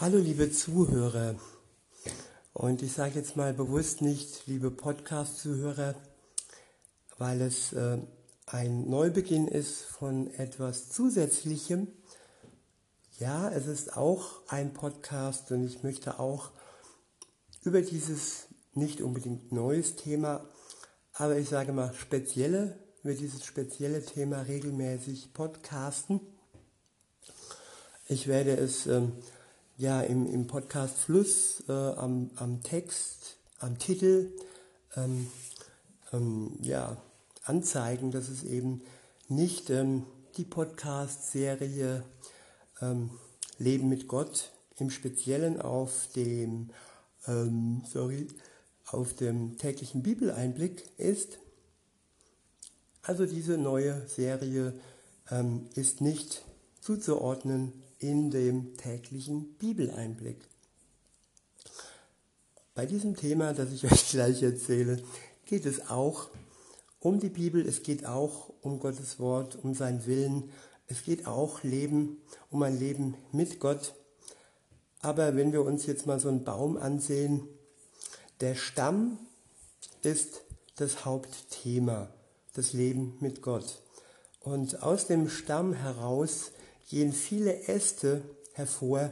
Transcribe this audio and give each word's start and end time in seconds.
Hallo 0.00 0.18
liebe 0.18 0.52
Zuhörer 0.52 1.34
und 2.52 2.82
ich 2.82 2.92
sage 2.92 3.16
jetzt 3.16 3.36
mal 3.36 3.52
bewusst 3.52 4.00
nicht 4.00 4.46
liebe 4.46 4.70
Podcast-Zuhörer, 4.70 5.96
weil 7.16 7.40
es 7.40 7.72
äh, 7.72 7.98
ein 8.46 8.88
Neubeginn 8.88 9.48
ist 9.48 9.82
von 9.82 10.32
etwas 10.34 10.90
Zusätzlichem. 10.90 11.88
Ja, 13.18 13.50
es 13.50 13.66
ist 13.66 13.96
auch 13.96 14.40
ein 14.46 14.72
Podcast 14.72 15.50
und 15.50 15.64
ich 15.64 15.82
möchte 15.82 16.20
auch 16.20 16.52
über 17.64 17.82
dieses 17.82 18.46
nicht 18.74 19.00
unbedingt 19.00 19.50
neues 19.50 19.96
Thema, 19.96 20.48
aber 21.12 21.38
ich 21.38 21.48
sage 21.48 21.72
mal 21.72 21.92
spezielle, 21.92 22.78
über 23.02 23.14
dieses 23.14 23.44
spezielle 23.44 24.04
Thema 24.04 24.42
regelmäßig 24.42 25.32
podcasten. 25.32 26.20
Ich 28.06 28.28
werde 28.28 28.56
es 28.56 28.86
ähm, 28.86 29.10
ja 29.78 30.00
im, 30.00 30.26
im 30.26 30.48
Podcast 30.48 30.98
Fluss 30.98 31.62
äh, 31.68 31.72
am, 31.72 32.30
am 32.34 32.62
Text, 32.62 33.36
am 33.60 33.78
Titel 33.78 34.32
ähm, 34.96 35.28
ähm, 36.12 36.58
ja, 36.60 36.96
anzeigen, 37.44 38.10
dass 38.10 38.28
es 38.28 38.42
eben 38.42 38.82
nicht 39.28 39.70
ähm, 39.70 40.04
die 40.36 40.44
Podcast-Serie 40.44 42.02
ähm, 42.82 43.10
Leben 43.58 43.88
mit 43.88 44.08
Gott 44.08 44.50
im 44.78 44.90
Speziellen 44.90 45.60
auf 45.60 46.08
dem, 46.14 46.70
ähm, 47.28 47.82
sorry, 47.88 48.26
auf 48.86 49.14
dem 49.14 49.58
täglichen 49.58 50.02
Bibeleinblick 50.02 50.84
ist. 50.96 51.38
Also 53.02 53.26
diese 53.26 53.58
neue 53.58 54.08
Serie 54.08 54.74
ähm, 55.30 55.68
ist 55.76 56.00
nicht 56.00 56.44
zuzuordnen 56.80 57.72
in 57.98 58.30
dem 58.30 58.76
täglichen 58.76 59.54
Bibeleinblick. 59.54 60.38
Bei 62.74 62.86
diesem 62.86 63.16
Thema, 63.16 63.54
das 63.54 63.72
ich 63.72 63.84
euch 63.92 64.10
gleich 64.10 64.42
erzähle, 64.42 65.02
geht 65.46 65.66
es 65.66 65.90
auch 65.90 66.28
um 67.00 67.20
die 67.20 67.28
Bibel, 67.28 67.66
es 67.66 67.82
geht 67.82 68.06
auch 68.06 68.50
um 68.62 68.80
Gottes 68.80 69.18
Wort, 69.18 69.58
um 69.62 69.74
seinen 69.74 70.06
Willen, 70.06 70.50
es 70.86 71.02
geht 71.02 71.26
auch 71.26 71.62
Leben, 71.62 72.18
um 72.50 72.62
ein 72.62 72.78
Leben 72.78 73.14
mit 73.32 73.60
Gott. 73.60 73.94
Aber 75.00 75.36
wenn 75.36 75.52
wir 75.52 75.62
uns 75.64 75.86
jetzt 75.86 76.06
mal 76.06 76.18
so 76.18 76.28
einen 76.28 76.44
Baum 76.44 76.76
ansehen, 76.76 77.46
der 78.40 78.54
Stamm 78.54 79.18
ist 80.02 80.42
das 80.76 81.04
Hauptthema, 81.04 82.08
das 82.54 82.72
Leben 82.72 83.16
mit 83.20 83.42
Gott. 83.42 83.82
Und 84.40 84.82
aus 84.82 85.06
dem 85.06 85.28
Stamm 85.28 85.72
heraus 85.72 86.52
gehen 86.88 87.12
viele 87.12 87.68
Äste 87.68 88.22
hervor, 88.54 89.10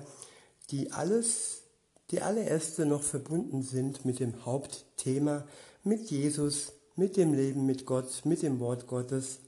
die 0.71 0.93
alles, 0.93 1.63
die 2.11 2.23
alle 2.23 2.45
Äste 2.45 2.87
noch 2.87 3.03
verbunden 3.03 3.63
sind 3.63 4.05
mit 4.05 4.19
dem 4.19 4.45
Hauptthema, 4.45 5.47
mit 5.85 6.11
Jesus, 6.11 6.73
mit 6.97 7.17
dem 7.17 7.35
Leben 7.35 7.67
mit 7.67 7.87
Gott, 7.87 8.25
mit 8.25 8.43
dem 8.43 8.59
Wort 8.59 8.87
Gottes. 8.87 9.39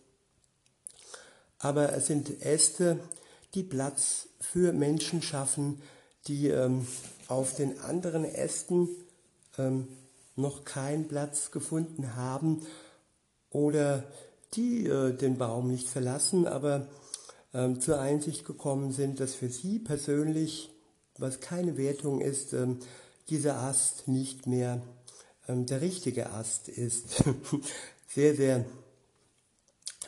Aber 1.59 1.93
es 1.95 2.07
sind 2.07 2.43
Äste, 2.43 3.01
die 3.55 3.63
Platz 3.63 4.29
für 4.41 4.73
Menschen 4.73 5.23
schaffen, 5.23 5.83
die 6.27 6.49
ähm, 6.49 6.87
auf 7.27 7.55
den 7.57 7.81
anderen 7.81 8.25
Ästen 8.25 8.89
ähm, 9.57 9.89
noch 10.37 10.65
keinen 10.65 11.09
Platz 11.09 11.51
gefunden 11.51 12.15
haben 12.15 12.65
oder 13.51 14.05
die 14.55 14.87
äh, 14.87 15.13
den 15.13 15.39
Baum 15.39 15.69
nicht 15.69 15.89
verlassen, 15.89 16.47
aber 16.47 16.87
ähm, 17.55 17.81
zur 17.81 18.01
Einsicht 18.01 18.45
gekommen 18.45 18.93
sind, 18.93 19.21
dass 19.21 19.35
für 19.35 19.49
sie 19.49 19.79
persönlich, 19.79 20.71
was 21.17 21.41
keine 21.41 21.77
Wertung 21.77 22.21
ist, 22.21 22.53
ähm, 22.53 22.79
dieser 23.29 23.59
Ast 23.59 24.09
nicht 24.09 24.47
mehr 24.47 24.83
ähm, 25.49 25.67
der 25.67 25.81
richtige 25.81 26.31
Ast 26.31 26.69
ist. 26.69 27.25
sehr, 28.09 28.35
sehr 28.35 28.65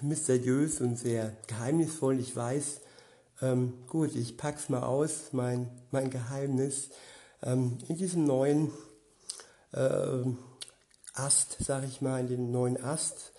mysteriös 0.02 0.80
und 0.80 0.98
sehr 0.98 1.36
geheimnisvoll. 1.46 2.18
Ich 2.20 2.34
weiß, 2.34 2.80
ähm, 3.42 3.74
gut, 3.86 4.14
ich 4.14 4.36
pack's 4.36 4.68
mal 4.68 4.82
aus, 4.82 5.32
mein, 5.32 5.70
mein 5.90 6.10
Geheimnis. 6.10 6.90
Ähm, 7.42 7.78
in 7.88 7.96
diesem 7.96 8.24
neuen 8.24 8.70
äh, 9.72 10.24
Ast, 11.14 11.56
sag 11.60 11.84
ich 11.84 12.00
mal, 12.00 12.20
in 12.20 12.28
dem 12.28 12.50
neuen 12.50 12.82
Ast, 12.82 13.32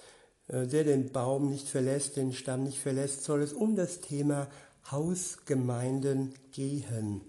der 0.51 0.83
den 0.83 1.11
Baum 1.11 1.49
nicht 1.49 1.69
verlässt, 1.69 2.17
den 2.17 2.33
Stamm 2.33 2.63
nicht 2.63 2.79
verlässt, 2.79 3.23
soll 3.23 3.41
es 3.41 3.53
um 3.53 3.75
das 3.75 4.01
Thema 4.01 4.47
Hausgemeinden 4.89 6.33
gehen. 6.51 7.21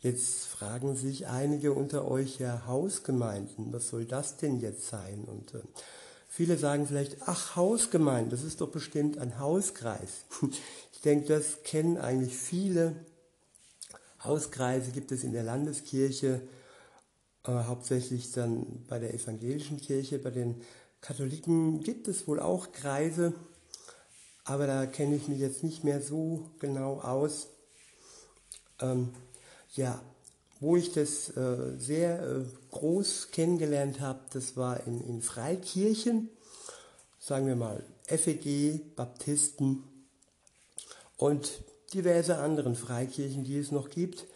Jetzt 0.00 0.46
fragen 0.46 0.96
sich 0.96 1.28
einige 1.28 1.72
unter 1.72 2.10
euch 2.10 2.40
ja 2.40 2.66
Hausgemeinden, 2.66 3.72
was 3.72 3.88
soll 3.88 4.04
das 4.04 4.36
denn 4.36 4.58
jetzt 4.58 4.88
sein? 4.88 5.24
Und 5.24 5.54
äh, 5.54 5.62
viele 6.28 6.58
sagen 6.58 6.86
vielleicht, 6.88 7.18
ach 7.26 7.54
Hausgemeinden, 7.54 8.30
das 8.30 8.42
ist 8.42 8.60
doch 8.60 8.70
bestimmt 8.70 9.16
ein 9.18 9.38
Hauskreis. 9.38 10.24
ich 10.92 11.00
denke, 11.02 11.28
das 11.28 11.62
kennen 11.62 11.98
eigentlich 11.98 12.36
viele. 12.36 12.96
Hauskreise 14.24 14.90
gibt 14.90 15.12
es 15.12 15.24
in 15.24 15.32
der 15.32 15.44
Landeskirche, 15.44 16.42
äh, 17.46 17.52
hauptsächlich 17.52 18.32
dann 18.32 18.84
bei 18.88 18.98
der 18.98 19.14
evangelischen 19.14 19.80
Kirche, 19.80 20.18
bei 20.18 20.30
den 20.30 20.62
Katholiken 21.02 21.82
gibt 21.82 22.06
es 22.06 22.28
wohl 22.28 22.38
auch 22.38 22.70
Kreise, 22.70 23.34
aber 24.44 24.68
da 24.68 24.86
kenne 24.86 25.16
ich 25.16 25.26
mich 25.26 25.40
jetzt 25.40 25.64
nicht 25.64 25.82
mehr 25.82 26.00
so 26.00 26.48
genau 26.60 27.00
aus. 27.00 27.48
Ähm, 28.80 29.10
ja, 29.74 30.00
wo 30.60 30.76
ich 30.76 30.92
das 30.92 31.36
äh, 31.36 31.76
sehr 31.76 32.22
äh, 32.22 32.44
groß 32.70 33.32
kennengelernt 33.32 34.00
habe, 34.00 34.20
das 34.32 34.56
war 34.56 34.86
in, 34.86 35.00
in 35.00 35.22
Freikirchen, 35.22 36.28
sagen 37.18 37.48
wir 37.48 37.56
mal 37.56 37.84
FEG, 38.06 38.94
Baptisten 38.94 39.82
und 41.16 41.64
diverse 41.94 42.38
anderen 42.38 42.76
Freikirchen, 42.76 43.42
die 43.42 43.58
es 43.58 43.72
noch 43.72 43.90
gibt, 43.90 44.26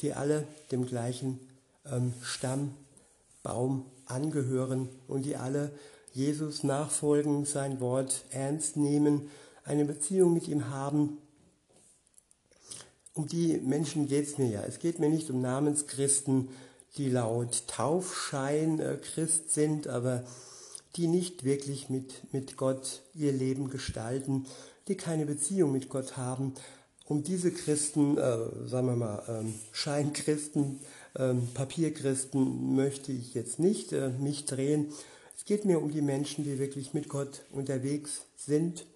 die 0.00 0.14
alle 0.14 0.46
dem 0.72 0.86
gleichen 0.86 1.38
ähm, 1.84 2.14
Stammbaum 2.22 3.84
angehören 4.06 4.88
und 5.06 5.24
die 5.26 5.36
alle 5.36 5.70
Jesus 6.14 6.62
nachfolgen, 6.62 7.44
sein 7.44 7.80
Wort 7.80 8.24
ernst 8.30 8.76
nehmen, 8.76 9.30
eine 9.64 9.84
Beziehung 9.84 10.32
mit 10.32 10.46
ihm 10.46 10.70
haben. 10.70 11.18
Um 13.14 13.26
die 13.26 13.58
Menschen 13.58 14.06
geht 14.06 14.26
es 14.26 14.38
mir 14.38 14.48
ja. 14.48 14.62
Es 14.62 14.78
geht 14.78 15.00
mir 15.00 15.08
nicht 15.08 15.28
um 15.30 15.40
Namenschristen, 15.40 16.48
die 16.96 17.10
laut 17.10 17.64
Taufschein 17.66 18.78
äh, 18.78 18.96
Christ 18.96 19.52
sind, 19.52 19.88
aber 19.88 20.24
die 20.94 21.08
nicht 21.08 21.42
wirklich 21.42 21.90
mit, 21.90 22.32
mit 22.32 22.56
Gott 22.56 23.02
ihr 23.14 23.32
Leben 23.32 23.68
gestalten, 23.68 24.46
die 24.86 24.96
keine 24.96 25.26
Beziehung 25.26 25.72
mit 25.72 25.88
Gott 25.88 26.16
haben. 26.16 26.54
Um 27.06 27.24
diese 27.24 27.50
Christen, 27.50 28.16
äh, 28.18 28.38
sagen 28.66 28.86
wir 28.86 28.96
mal, 28.96 29.22
ähm, 29.28 29.54
Scheinchristen, 29.72 30.78
ähm, 31.16 31.48
Papierchristen 31.54 32.76
möchte 32.76 33.10
ich 33.10 33.34
jetzt 33.34 33.58
nicht 33.58 33.92
äh, 33.92 34.10
mich 34.10 34.44
drehen, 34.46 34.92
es 35.36 35.44
geht 35.44 35.64
mir 35.64 35.80
um 35.80 35.90
die 35.90 36.02
Menschen, 36.02 36.44
die 36.44 36.58
wirklich 36.58 36.94
mit 36.94 37.08
Gott 37.08 37.42
unterwegs 37.50 38.22
sind. 38.36 38.86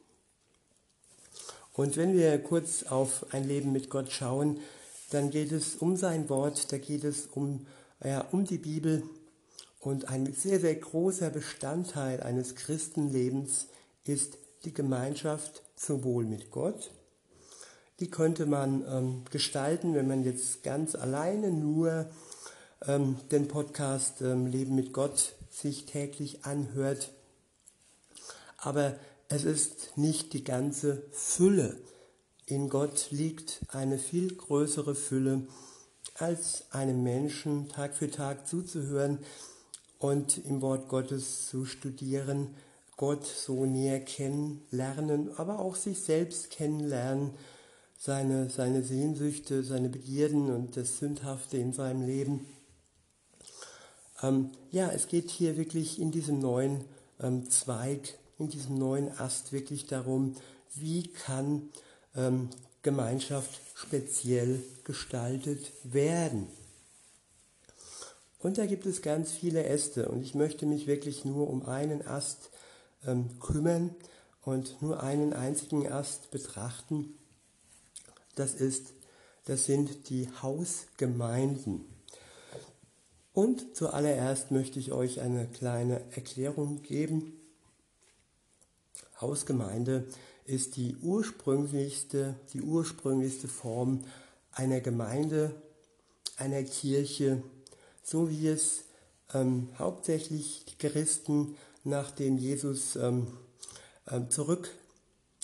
Und 1.73 1.97
wenn 1.97 2.17
wir 2.17 2.39
kurz 2.39 2.85
auf 2.85 3.27
ein 3.33 3.47
Leben 3.47 3.73
mit 3.73 3.91
Gott 3.91 4.11
schauen, 4.11 4.59
dann 5.11 5.31
geht 5.31 5.53
es 5.53 5.77
um 5.77 5.97
sein 5.97 6.29
Wort, 6.29 6.73
da 6.73 6.79
geht 6.79 7.05
es 7.05 7.27
um, 7.27 7.67
ja, 8.05 8.21
um 8.33 8.45
die 8.45 8.59
Bibel. 8.59 9.03
Und 9.81 10.09
ein 10.09 10.33
sehr, 10.33 10.61
sehr 10.61 10.75
großer 10.75 11.31
Bestandteil 11.31 12.23
eines 12.23 12.57
Christenlebens 12.57 13.69
ist 14.05 14.39
die 14.65 14.75
Gemeinschaft 14.75 15.63
sowohl 15.77 16.25
mit 16.25 16.51
Gott, 16.51 16.91
die 18.01 18.11
könnte 18.11 18.47
man 18.47 18.85
ähm, 18.89 19.23
gestalten, 19.31 19.95
wenn 19.95 20.09
man 20.09 20.25
jetzt 20.25 20.63
ganz 20.63 20.95
alleine 20.95 21.51
nur 21.51 22.07
ähm, 22.87 23.17
den 23.31 23.49
Podcast 23.49 24.21
ähm, 24.21 24.47
Leben 24.47 24.75
mit 24.75 24.93
Gott 24.93 25.35
sich 25.61 25.87
täglich 25.87 26.45
anhört. 26.45 27.11
Aber 28.57 28.97
es 29.29 29.45
ist 29.45 29.97
nicht 29.97 30.33
die 30.33 30.45
ganze 30.45 31.03
Fülle. 31.13 31.77
In 32.47 32.69
Gott 32.69 33.09
liegt 33.11 33.61
eine 33.69 33.99
viel 33.99 34.35
größere 34.35 34.95
Fülle, 34.95 35.47
als 36.15 36.65
einem 36.71 37.03
Menschen 37.03 37.69
Tag 37.69 37.95
für 37.95 38.11
Tag 38.11 38.49
zuzuhören 38.49 39.19
und 39.99 40.39
im 40.39 40.63
Wort 40.63 40.89
Gottes 40.89 41.47
zu 41.47 41.65
studieren, 41.65 42.55
Gott 42.97 43.27
so 43.27 43.65
näher 43.65 44.01
kennenlernen, 44.01 45.31
aber 45.37 45.61
auch 45.61 45.77
sich 45.77 46.01
selbst 46.01 46.51
kennenlernen, 46.51 47.31
seine, 47.97 48.49
seine 48.49 48.83
Sehnsüchte, 48.83 49.63
seine 49.63 49.89
Begierden 49.89 50.51
und 50.53 50.77
das 50.77 50.99
Sündhafte 50.99 51.59
in 51.59 51.73
seinem 51.73 52.03
Leben 52.07 52.47
ähm, 54.23 54.51
ja, 54.71 54.91
es 54.91 55.09
geht 55.09 55.31
hier 55.31 55.57
wirklich 55.57 56.01
in 56.01 56.11
diesem 56.11 56.41
neuen 56.41 56.85
ähm, 57.21 57.51
Zweig, 57.51 58.19
in 58.39 58.49
diesem 58.49 58.79
neuen 58.79 59.17
Ast 59.19 59.53
wirklich 59.53 59.87
darum, 59.87 60.37
wie 60.75 61.09
kann 61.09 61.69
ähm, 62.15 62.51
Gemeinschaft 62.83 63.61
speziell 63.75 64.63
gestaltet 64.85 65.73
werden. 65.83 66.49
Und 68.39 68.59
da 68.59 68.67
gibt 68.67 68.87
es 68.87 69.03
ganz 69.03 69.33
viele 69.33 69.65
Äste 69.65 70.09
und 70.09 70.23
ich 70.23 70.35
möchte 70.35 70.65
mich 70.65 70.87
wirklich 70.87 71.25
nur 71.25 71.49
um 71.51 71.67
einen 71.67 72.07
Ast 72.07 72.51
ähm, 73.05 73.41
kümmern 73.41 73.95
und 74.43 74.81
nur 74.81 75.03
einen 75.03 75.33
einzigen 75.33 75.91
Ast 75.91 76.31
betrachten. 76.31 77.19
Das 78.37 78.55
ist, 78.55 78.93
das 79.47 79.65
sind 79.65 80.09
die 80.09 80.29
Hausgemeinden. 80.41 81.85
Und 83.39 83.77
zuallererst 83.77 84.51
möchte 84.51 84.81
ich 84.81 84.91
euch 84.91 85.21
eine 85.21 85.47
kleine 85.47 86.01
Erklärung 86.11 86.83
geben. 86.83 87.35
Hausgemeinde 89.21 90.09
ist 90.45 90.75
die 90.75 90.97
ursprünglichste, 90.97 92.35
die 92.53 92.63
ursprünglichste 92.63 93.47
Form 93.47 94.03
einer 94.51 94.81
Gemeinde, 94.81 95.55
einer 96.37 96.65
Kirche, 96.65 97.41
so 98.03 98.29
wie 98.29 98.49
es 98.49 98.81
ähm, 99.33 99.69
hauptsächlich 99.79 100.65
die 100.65 100.89
Christen, 100.89 101.55
nachdem 101.85 102.39
Jesus 102.39 102.97
ähm, 102.97 103.29
äh, 104.07 104.21
zurück 104.31 104.69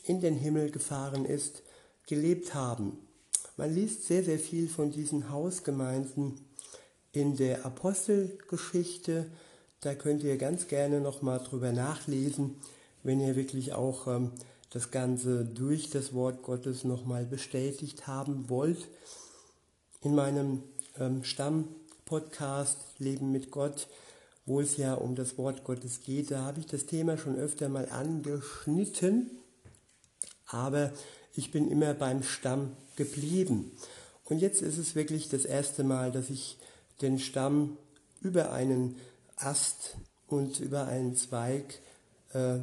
in 0.02 0.20
den 0.20 0.35
Himmel 0.35 0.73
gefahren 0.73 1.25
ist, 1.25 1.62
gelebt 2.08 2.55
haben. 2.55 2.99
Man 3.56 3.73
liest 3.73 4.08
sehr, 4.08 4.25
sehr 4.25 4.41
viel 4.41 4.69
von 4.69 4.91
diesen 4.91 5.31
Hausgemeinden 5.31 6.41
in 7.15 7.37
der 7.37 7.65
Apostelgeschichte. 7.65 9.31
Da 9.81 9.95
könnt 9.95 10.23
ihr 10.23 10.37
ganz 10.37 10.69
gerne 10.69 11.01
nochmal 11.01 11.39
drüber 11.39 11.73
nachlesen, 11.73 12.57
wenn 13.03 13.21
ihr 13.21 13.37
wirklich 13.37 13.73
auch 13.73 14.09
ähm, 14.09 14.33
das 14.71 14.91
Ganze 14.91 15.45
durch 15.45 15.91
das 15.91 16.13
Wort 16.13 16.43
Gottes 16.43 16.83
nochmal 16.85 17.25
bestätigt 17.25 18.07
haben 18.09 18.51
wollt. 18.51 18.89
In 20.03 20.15
meinem 20.15 20.65
ähm, 20.99 21.23
Stamm 21.23 21.69
Podcast 22.05 22.79
Leben 22.99 23.31
mit 23.31 23.51
Gott, 23.53 23.87
wo 24.45 24.61
es 24.61 24.77
ja 24.77 24.95
um 24.95 25.15
das 25.15 25.39
Wort 25.39 25.63
Gottes 25.65 26.01
geht. 26.03 26.33
Da 26.33 26.41
habe 26.41 26.61
ich 26.61 26.67
das 26.67 26.87
Thema 26.87 27.17
schon 27.17 27.37
öfter 27.37 27.69
mal 27.69 27.89
angeschnitten, 27.89 29.31
aber 30.47 30.93
ich 31.35 31.53
bin 31.53 31.71
immer 31.71 31.95
beim 31.95 32.25
Stamm 32.25 32.73
geblieben. 32.97 33.71
Und 34.25 34.41
jetzt 34.41 34.63
ist 34.63 34.79
es 34.79 34.97
wirklich 34.97 35.29
das 35.29 35.45
erste 35.45 35.85
Mal, 35.85 36.11
dass 36.11 36.31
ich 36.31 36.59
den 37.00 37.19
Stamm 37.19 37.76
über 38.20 38.52
einen 38.52 38.96
Ast 39.37 39.96
und 40.26 40.61
über 40.61 40.87
einen 40.87 41.17
Zweig 41.17 41.81
äh, 42.32 42.58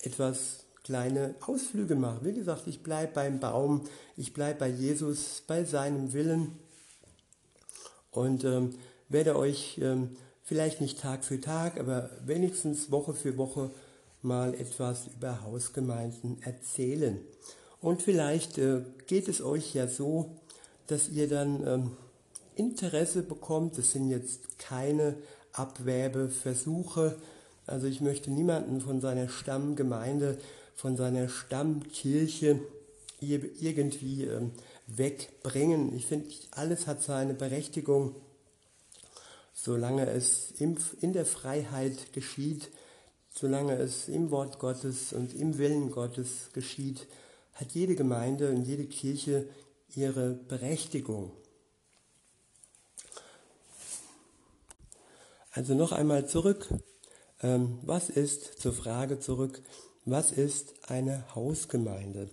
etwas 0.00 0.64
kleine 0.84 1.34
Ausflüge 1.40 1.96
mache. 1.96 2.24
Wie 2.24 2.32
gesagt, 2.32 2.66
ich 2.66 2.82
bleibe 2.82 3.12
beim 3.12 3.40
Baum, 3.40 3.82
ich 4.16 4.32
bleibe 4.32 4.60
bei 4.60 4.68
Jesus, 4.68 5.42
bei 5.46 5.64
seinem 5.64 6.12
Willen 6.12 6.52
und 8.12 8.44
ähm, 8.44 8.74
werde 9.08 9.36
euch 9.36 9.78
ähm, 9.82 10.16
vielleicht 10.44 10.80
nicht 10.80 11.00
Tag 11.00 11.24
für 11.24 11.40
Tag, 11.40 11.78
aber 11.80 12.10
wenigstens 12.24 12.90
Woche 12.90 13.14
für 13.14 13.36
Woche 13.36 13.70
mal 14.22 14.54
etwas 14.54 15.08
über 15.08 15.42
Hausgemeinden 15.42 16.40
erzählen. 16.42 17.20
Und 17.80 18.02
vielleicht 18.02 18.58
äh, 18.58 18.82
geht 19.06 19.28
es 19.28 19.42
euch 19.42 19.74
ja 19.74 19.88
so, 19.88 20.36
dass 20.86 21.08
ihr 21.08 21.28
dann 21.28 21.66
ähm, 21.66 21.96
Interesse 22.56 23.22
bekommt. 23.22 23.78
Es 23.78 23.92
sind 23.92 24.10
jetzt 24.10 24.58
keine 24.58 25.16
Abwerbeversuche. 25.52 27.16
Also 27.66 27.86
ich 27.86 28.00
möchte 28.00 28.30
niemanden 28.30 28.80
von 28.80 29.00
seiner 29.00 29.28
Stammgemeinde, 29.28 30.38
von 30.74 30.96
seiner 30.96 31.28
Stammkirche 31.28 32.60
irgendwie 33.20 34.24
ähm, 34.24 34.52
wegbringen. 34.86 35.94
Ich 35.94 36.06
finde, 36.06 36.28
alles 36.50 36.86
hat 36.86 37.02
seine 37.02 37.34
Berechtigung, 37.34 38.14
solange 39.52 40.08
es 40.10 40.52
in 40.58 41.12
der 41.12 41.26
Freiheit 41.26 42.12
geschieht, 42.12 42.68
solange 43.34 43.76
es 43.76 44.08
im 44.08 44.30
Wort 44.30 44.58
Gottes 44.58 45.12
und 45.12 45.34
im 45.34 45.58
Willen 45.58 45.90
Gottes 45.90 46.50
geschieht, 46.52 47.06
hat 47.54 47.72
jede 47.72 47.96
Gemeinde 47.96 48.50
und 48.50 48.64
jede 48.64 48.84
Kirche 48.84 49.46
ihre 49.94 50.34
Berechtigung. 50.34 51.32
Also 55.56 55.74
noch 55.74 55.92
einmal 55.92 56.28
zurück. 56.28 56.68
Ähm, 57.42 57.78
was 57.82 58.10
ist, 58.10 58.60
zur 58.60 58.74
Frage 58.74 59.20
zurück, 59.20 59.62
was 60.04 60.30
ist 60.30 60.74
eine 60.86 61.24
Hausgemeinde? 61.34 62.28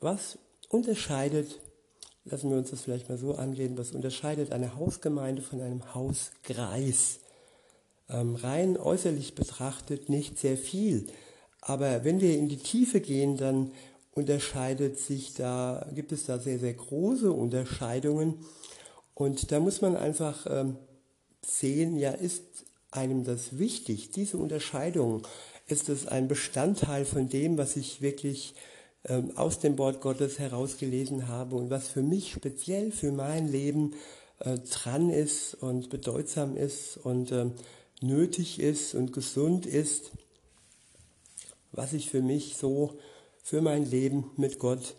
Was 0.00 0.38
unterscheidet, 0.70 1.60
lassen 2.24 2.48
wir 2.48 2.56
uns 2.56 2.70
das 2.70 2.80
vielleicht 2.80 3.10
mal 3.10 3.18
so 3.18 3.34
angehen, 3.34 3.76
was 3.76 3.92
unterscheidet 3.92 4.52
eine 4.52 4.76
Hausgemeinde 4.76 5.42
von 5.42 5.60
einem 5.60 5.94
Hauskreis? 5.94 7.18
Ähm, 8.08 8.36
rein 8.36 8.78
äußerlich 8.78 9.34
betrachtet 9.34 10.08
nicht 10.08 10.38
sehr 10.38 10.56
viel. 10.56 11.08
Aber 11.60 12.04
wenn 12.04 12.22
wir 12.22 12.38
in 12.38 12.48
die 12.48 12.56
Tiefe 12.56 13.02
gehen, 13.02 13.36
dann 13.36 13.70
unterscheidet 14.12 14.98
sich 14.98 15.34
da, 15.34 15.86
gibt 15.94 16.10
es 16.10 16.24
da 16.24 16.38
sehr, 16.38 16.58
sehr 16.58 16.72
große 16.72 17.30
Unterscheidungen. 17.30 18.46
Und 19.12 19.52
da 19.52 19.60
muss 19.60 19.82
man 19.82 19.94
einfach 19.94 20.46
ähm, 20.48 20.78
sehen, 21.44 21.96
ja, 21.98 22.10
ist 22.10 22.42
einem 22.90 23.24
das 23.24 23.58
wichtig, 23.58 24.10
diese 24.10 24.38
Unterscheidung? 24.38 25.26
Ist 25.66 25.88
es 25.88 26.06
ein 26.06 26.28
Bestandteil 26.28 27.04
von 27.04 27.28
dem, 27.28 27.56
was 27.58 27.76
ich 27.76 28.00
wirklich 28.00 28.54
ähm, 29.04 29.36
aus 29.36 29.60
dem 29.60 29.78
Wort 29.78 30.00
Gottes 30.00 30.38
herausgelesen 30.38 31.28
habe 31.28 31.56
und 31.56 31.70
was 31.70 31.88
für 31.88 32.02
mich 32.02 32.32
speziell 32.32 32.92
für 32.92 33.12
mein 33.12 33.48
Leben 33.48 33.94
äh, 34.40 34.58
dran 34.58 35.10
ist 35.10 35.54
und 35.54 35.90
bedeutsam 35.90 36.56
ist 36.56 36.96
und 36.96 37.30
äh, 37.32 37.46
nötig 38.00 38.58
ist 38.60 38.94
und 38.94 39.12
gesund 39.12 39.66
ist, 39.66 40.10
was 41.72 41.92
ich 41.92 42.10
für 42.10 42.22
mich 42.22 42.56
so 42.56 42.98
für 43.42 43.60
mein 43.60 43.88
Leben 43.88 44.30
mit 44.36 44.58
Gott 44.58 44.96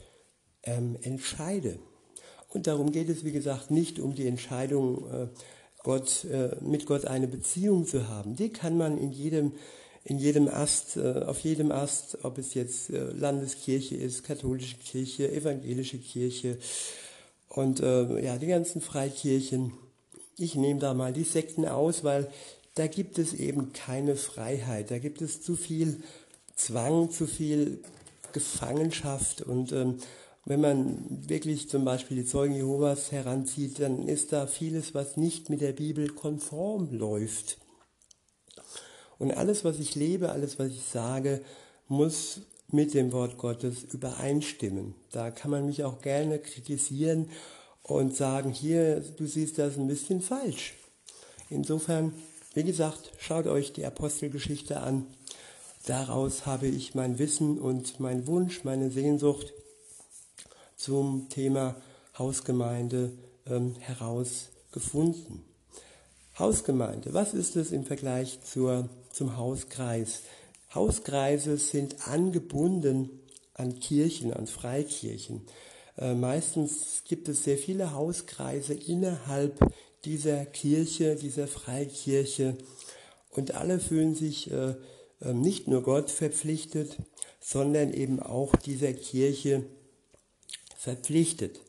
ähm, 0.64 0.98
entscheide. 1.02 1.80
Und 2.50 2.68
darum 2.68 2.92
geht 2.92 3.10
es, 3.10 3.24
wie 3.24 3.32
gesagt, 3.32 3.72
nicht 3.72 4.00
um 4.00 4.14
die 4.14 4.28
Entscheidung, 4.28 5.10
äh, 5.10 5.28
Gott, 5.84 6.26
äh, 6.26 6.56
mit 6.62 6.86
Gott 6.86 7.06
eine 7.06 7.28
Beziehung 7.28 7.86
zu 7.86 8.08
haben. 8.08 8.36
Die 8.36 8.50
kann 8.50 8.78
man 8.78 8.98
in 8.98 9.12
jedem 9.12 9.54
in 10.04 10.18
jedem 10.18 10.48
Ast, 10.48 10.98
äh, 10.98 11.24
auf 11.26 11.40
jedem 11.42 11.72
Ast, 11.72 12.20
ob 12.24 12.38
es 12.38 12.54
jetzt 12.54 12.90
äh, 12.90 13.12
Landeskirche 13.12 13.96
ist, 13.96 14.24
katholische 14.24 14.78
Kirche, 14.78 15.32
evangelische 15.32 16.00
Kirche 16.00 16.58
und 17.50 17.82
äh, 17.82 18.24
ja, 18.24 18.38
die 18.38 18.48
ganzen 18.48 18.82
Freikirchen. 18.82 19.74
Ich 20.38 20.56
nehme 20.56 20.80
da 20.80 20.94
mal 20.94 21.14
die 21.14 21.24
Sekten 21.24 21.66
aus, 21.66 22.04
weil 22.04 22.32
da 22.76 22.88
gibt 22.88 23.20
es 23.20 23.34
eben 23.34 23.74
keine 23.74 24.16
Freiheit. 24.16 24.90
Da 24.90 24.98
gibt 24.98 25.22
es 25.22 25.42
zu 25.42 25.56
viel 25.56 26.02
Zwang, 26.56 27.12
zu 27.12 27.28
viel 27.28 27.84
Gefangenschaft 28.34 29.42
und 29.42 29.72
ähm, 29.72 29.98
wenn 30.46 30.62
man 30.62 31.30
wirklich 31.30 31.70
zum 31.70 31.86
Beispiel 31.86 32.18
die 32.18 32.26
Zeugen 32.26 32.56
Jehovas 32.56 33.12
heranzieht, 33.12 33.80
dann 33.80 34.08
ist 34.08 34.34
da 34.34 34.48
vieles, 34.48 34.96
was 34.96 35.18
nicht 35.18 35.50
mit 35.50 35.62
der 35.62 35.74
Bibel 35.74 36.10
konform 36.10 36.90
läuft. 36.92 37.58
Und 39.20 39.32
alles, 39.32 39.64
was 39.64 39.78
ich 39.78 39.94
lebe, 39.96 40.32
alles, 40.32 40.58
was 40.58 40.70
ich 40.70 40.84
sage, 40.84 41.42
muss 41.88 42.42
mit 42.72 42.94
dem 42.96 43.12
Wort 43.12 43.38
Gottes 43.38 43.84
übereinstimmen. 43.84 44.96
Da 45.12 45.30
kann 45.30 45.52
man 45.52 45.68
mich 45.68 45.84
auch 45.84 46.02
gerne 46.02 46.40
kritisieren 46.40 47.30
und 47.84 48.16
sagen, 48.16 48.52
hier, 48.52 49.02
du 49.02 49.28
siehst 49.28 49.60
das 49.60 49.78
ein 49.78 49.88
bisschen 49.88 50.22
falsch. 50.22 50.74
Insofern, 51.50 52.14
wie 52.56 52.64
gesagt, 52.64 53.12
schaut 53.20 53.46
euch 53.46 53.74
die 53.74 53.86
Apostelgeschichte 53.86 54.80
an. 54.80 55.06
Daraus 55.86 56.46
habe 56.46 56.68
ich 56.68 56.96
mein 56.96 57.20
Wissen 57.20 57.60
und 57.60 58.00
mein 58.00 58.26
Wunsch, 58.26 58.64
meine 58.64 58.90
Sehnsucht 58.90 59.54
zum 60.82 61.30
Thema 61.30 61.76
Hausgemeinde 62.18 63.12
ähm, 63.46 63.76
herausgefunden. 63.80 65.44
Hausgemeinde, 66.40 67.14
was 67.14 67.34
ist 67.34 67.56
es 67.56 67.72
im 67.72 67.86
Vergleich 67.86 68.40
zur 68.42 68.90
zum 69.12 69.38
Hauskreis. 69.38 70.24
Hauskreise 70.74 71.58
sind 71.58 72.08
angebunden 72.08 73.10
an 73.54 73.80
Kirchen, 73.80 74.34
an 74.34 74.48
Freikirchen. 74.48 75.42
Äh, 75.98 76.16
meistens 76.16 77.04
gibt 77.08 77.28
es 77.30 77.44
sehr 77.44 77.58
viele 77.58 77.94
Hauskreise 77.94 78.74
innerhalb 78.74 79.60
dieser 80.06 80.46
Kirche, 80.46 81.16
dieser 81.16 81.48
Freikirche. 81.48 82.58
Und 83.30 83.54
alle 83.54 83.80
fühlen 83.80 84.16
sich 84.16 84.50
äh, 84.50 84.76
äh, 85.22 85.34
nicht 85.34 85.68
nur 85.68 85.84
Gott 85.84 86.10
verpflichtet, 86.10 86.98
sondern 87.40 87.94
eben 87.94 88.20
auch 88.20 88.56
dieser 88.56 88.94
Kirche 88.94 89.66
verpflichtet. 90.82 91.62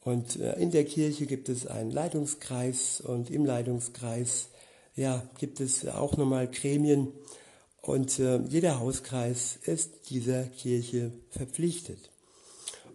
Und 0.00 0.40
äh, 0.40 0.58
in 0.58 0.70
der 0.70 0.84
Kirche 0.84 1.26
gibt 1.26 1.48
es 1.48 1.66
einen 1.66 1.90
Leitungskreis 1.90 3.02
und 3.02 3.30
im 3.30 3.44
Leitungskreis 3.44 4.48
ja, 4.96 5.22
gibt 5.38 5.60
es 5.60 5.86
auch 5.86 6.16
nochmal 6.16 6.48
Gremien 6.48 7.12
und 7.82 8.18
äh, 8.18 8.38
jeder 8.48 8.80
Hauskreis 8.80 9.58
ist 9.64 10.10
dieser 10.10 10.44
Kirche 10.44 11.12
verpflichtet. 11.30 12.10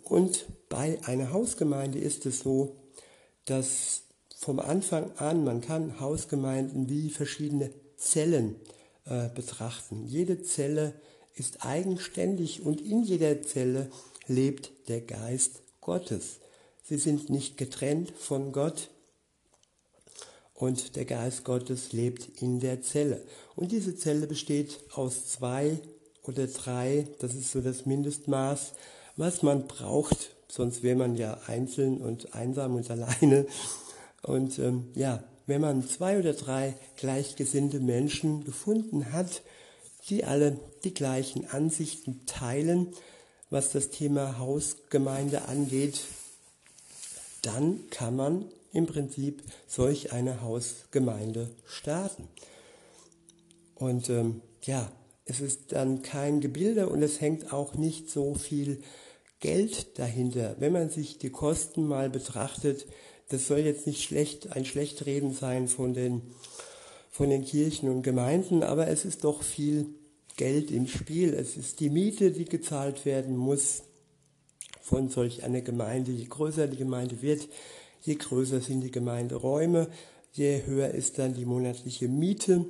Und 0.04 0.46
bei 0.70 1.00
einer 1.04 1.32
Hausgemeinde 1.34 2.00
ist 2.00 2.26
es 2.26 2.40
so, 2.40 2.76
dass 3.46 4.04
vom 4.40 4.60
Anfang 4.60 5.12
an, 5.18 5.44
man 5.44 5.62
kann 5.62 6.00
Hausgemeinden 6.00 6.90
wie 6.90 7.10
verschiedene 7.10 7.70
Zellen 7.98 8.56
äh, 9.06 9.30
betrachten. 9.30 10.06
Jede 10.08 10.42
Zelle 10.42 10.94
ist 11.36 11.66
eigenständig 11.66 12.62
und 12.62 12.82
in 12.82 13.04
jeder 13.04 13.42
Zelle 13.44 13.92
lebt 14.28 14.72
der 14.90 15.02
Geist 15.02 15.62
Gottes. 15.82 16.40
Sie 16.84 16.98
sind 16.98 17.30
nicht 17.30 17.58
getrennt 17.58 18.12
von 18.12 18.52
Gott 18.52 18.90
und 20.54 20.96
der 20.96 21.06
Geist 21.06 21.44
Gottes 21.44 21.92
lebt 21.92 22.42
in 22.42 22.60
der 22.60 22.82
Zelle. 22.82 23.24
Und 23.56 23.72
diese 23.72 23.96
Zelle 23.96 24.28
besteht 24.28 24.80
aus 24.94 25.28
zwei 25.28 25.80
oder 26.24 26.48
drei, 26.48 27.08
das 27.20 27.36
ist 27.36 27.52
so 27.52 27.62
das 27.62 27.86
Mindestmaß, 27.86 28.74
was 29.16 29.44
man 29.44 29.68
braucht, 29.68 30.36
sonst 30.48 30.84
wäre 30.84 30.96
man 30.96 31.16
ja 31.16 31.40
einzeln 31.48 31.98
und 32.02 32.34
einsam 32.34 32.76
und 32.76 32.90
alleine. 32.92 33.46
Und 34.24 34.60
ähm, 34.60 34.88
ja, 34.96 35.24
wenn 35.46 35.62
man 35.62 35.88
zwei 35.88 36.20
oder 36.20 36.34
drei 36.34 36.76
gleichgesinnte 36.98 37.80
Menschen 37.80 38.44
gefunden 38.44 39.14
hat, 39.14 39.42
die 40.10 40.24
alle 40.24 40.60
die 40.84 40.94
gleichen 40.94 41.46
Ansichten 41.50 42.26
teilen, 42.26 42.94
was 43.50 43.72
das 43.72 43.90
Thema 43.90 44.40
Hausgemeinde 44.40 45.48
angeht, 45.48 46.02
dann 47.42 47.90
kann 47.90 48.16
man 48.16 48.46
im 48.74 48.86
Prinzip 48.86 49.42
solch 49.68 50.12
eine 50.12 50.42
Hausgemeinde 50.42 51.50
starten. 51.66 52.28
Und 53.76 54.10
ähm, 54.10 54.42
ja, 54.64 54.92
es 55.26 55.40
ist 55.40 55.72
dann 55.72 56.02
kein 56.02 56.42
Gebilde 56.42 56.90
und 56.90 57.02
es 57.02 57.22
hängt 57.22 57.54
auch 57.54 57.76
nicht 57.76 58.10
so 58.10 58.34
viel 58.34 58.82
Geld 59.40 60.00
dahinter. 60.00 60.56
Wenn 60.60 60.74
man 60.74 60.90
sich 60.90 61.18
die 61.18 61.30
Kosten 61.30 61.86
mal 61.86 62.10
betrachtet, 62.10 62.88
das 63.30 63.48
soll 63.48 63.60
jetzt 63.60 63.88
nicht 63.88 64.04
schlecht, 64.04 64.56
ein 64.56 64.66
Schlechtreden 64.66 65.34
sein 65.34 65.68
von 65.68 65.94
den, 65.94 66.22
von 67.12 67.30
den 67.30 67.44
Kirchen 67.44 67.90
und 67.90 68.04
Gemeinden, 68.04 68.64
aber 68.64 68.88
es 68.88 69.06
ist 69.06 69.24
doch 69.24 69.44
viel 69.44 69.88
Geld 70.38 70.72
im 70.72 70.88
Spiel. 70.88 71.34
Es 71.34 71.58
ist 71.58 71.80
die 71.82 71.90
Miete, 71.90 72.32
die 72.32 72.46
gezahlt 72.46 73.06
werden 73.06 73.36
muss 73.36 73.84
von 74.82 75.10
solch 75.10 75.44
einer 75.44 75.62
Gemeinde. 75.62 76.12
Je 76.12 76.26
größer 76.26 76.68
die 76.68 76.78
Gemeinde 76.78 77.22
wird, 77.22 77.50
je 78.02 78.16
größer 78.16 78.62
sind 78.62 78.82
die 78.82 78.92
Gemeinderäume, 78.92 79.90
je 80.32 80.64
höher 80.66 80.92
ist 80.92 81.20
dann 81.20 81.34
die 81.34 81.46
monatliche 81.46 82.08
Miete. 82.08 82.66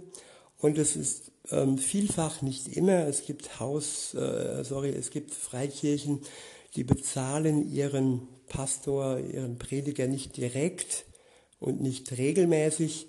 Und 0.58 0.78
es 0.80 0.96
ist 0.96 1.32
ähm, 1.52 1.78
vielfach 1.78 2.42
nicht 2.42 2.76
immer. 2.76 3.06
Es 3.06 3.26
gibt 3.26 3.60
Haus, 3.60 4.14
äh, 4.16 4.64
sorry, 4.64 4.90
es 4.90 5.12
gibt 5.12 5.34
Freikirchen, 5.34 6.22
die 6.76 6.84
bezahlen 6.84 7.72
ihren 7.72 8.28
Pastor, 8.48 9.20
ihren 9.20 9.58
Prediger 9.58 10.08
nicht 10.08 10.38
direkt 10.38 11.06
und 11.60 11.82
nicht 11.82 12.18
regelmäßig. 12.18 13.08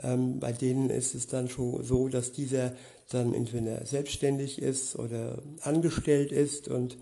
Ähm, 0.00 0.40
bei 0.40 0.52
denen 0.52 0.90
ist 0.90 1.14
es 1.14 1.26
dann 1.26 1.48
schon 1.48 1.82
so, 1.84 2.08
dass 2.08 2.32
dieser 2.32 2.74
dann 3.08 3.34
entweder 3.34 3.84
selbstständig 3.86 4.60
ist 4.60 4.96
oder 4.96 5.42
angestellt 5.62 6.32
ist 6.32 6.68
und 6.68 6.96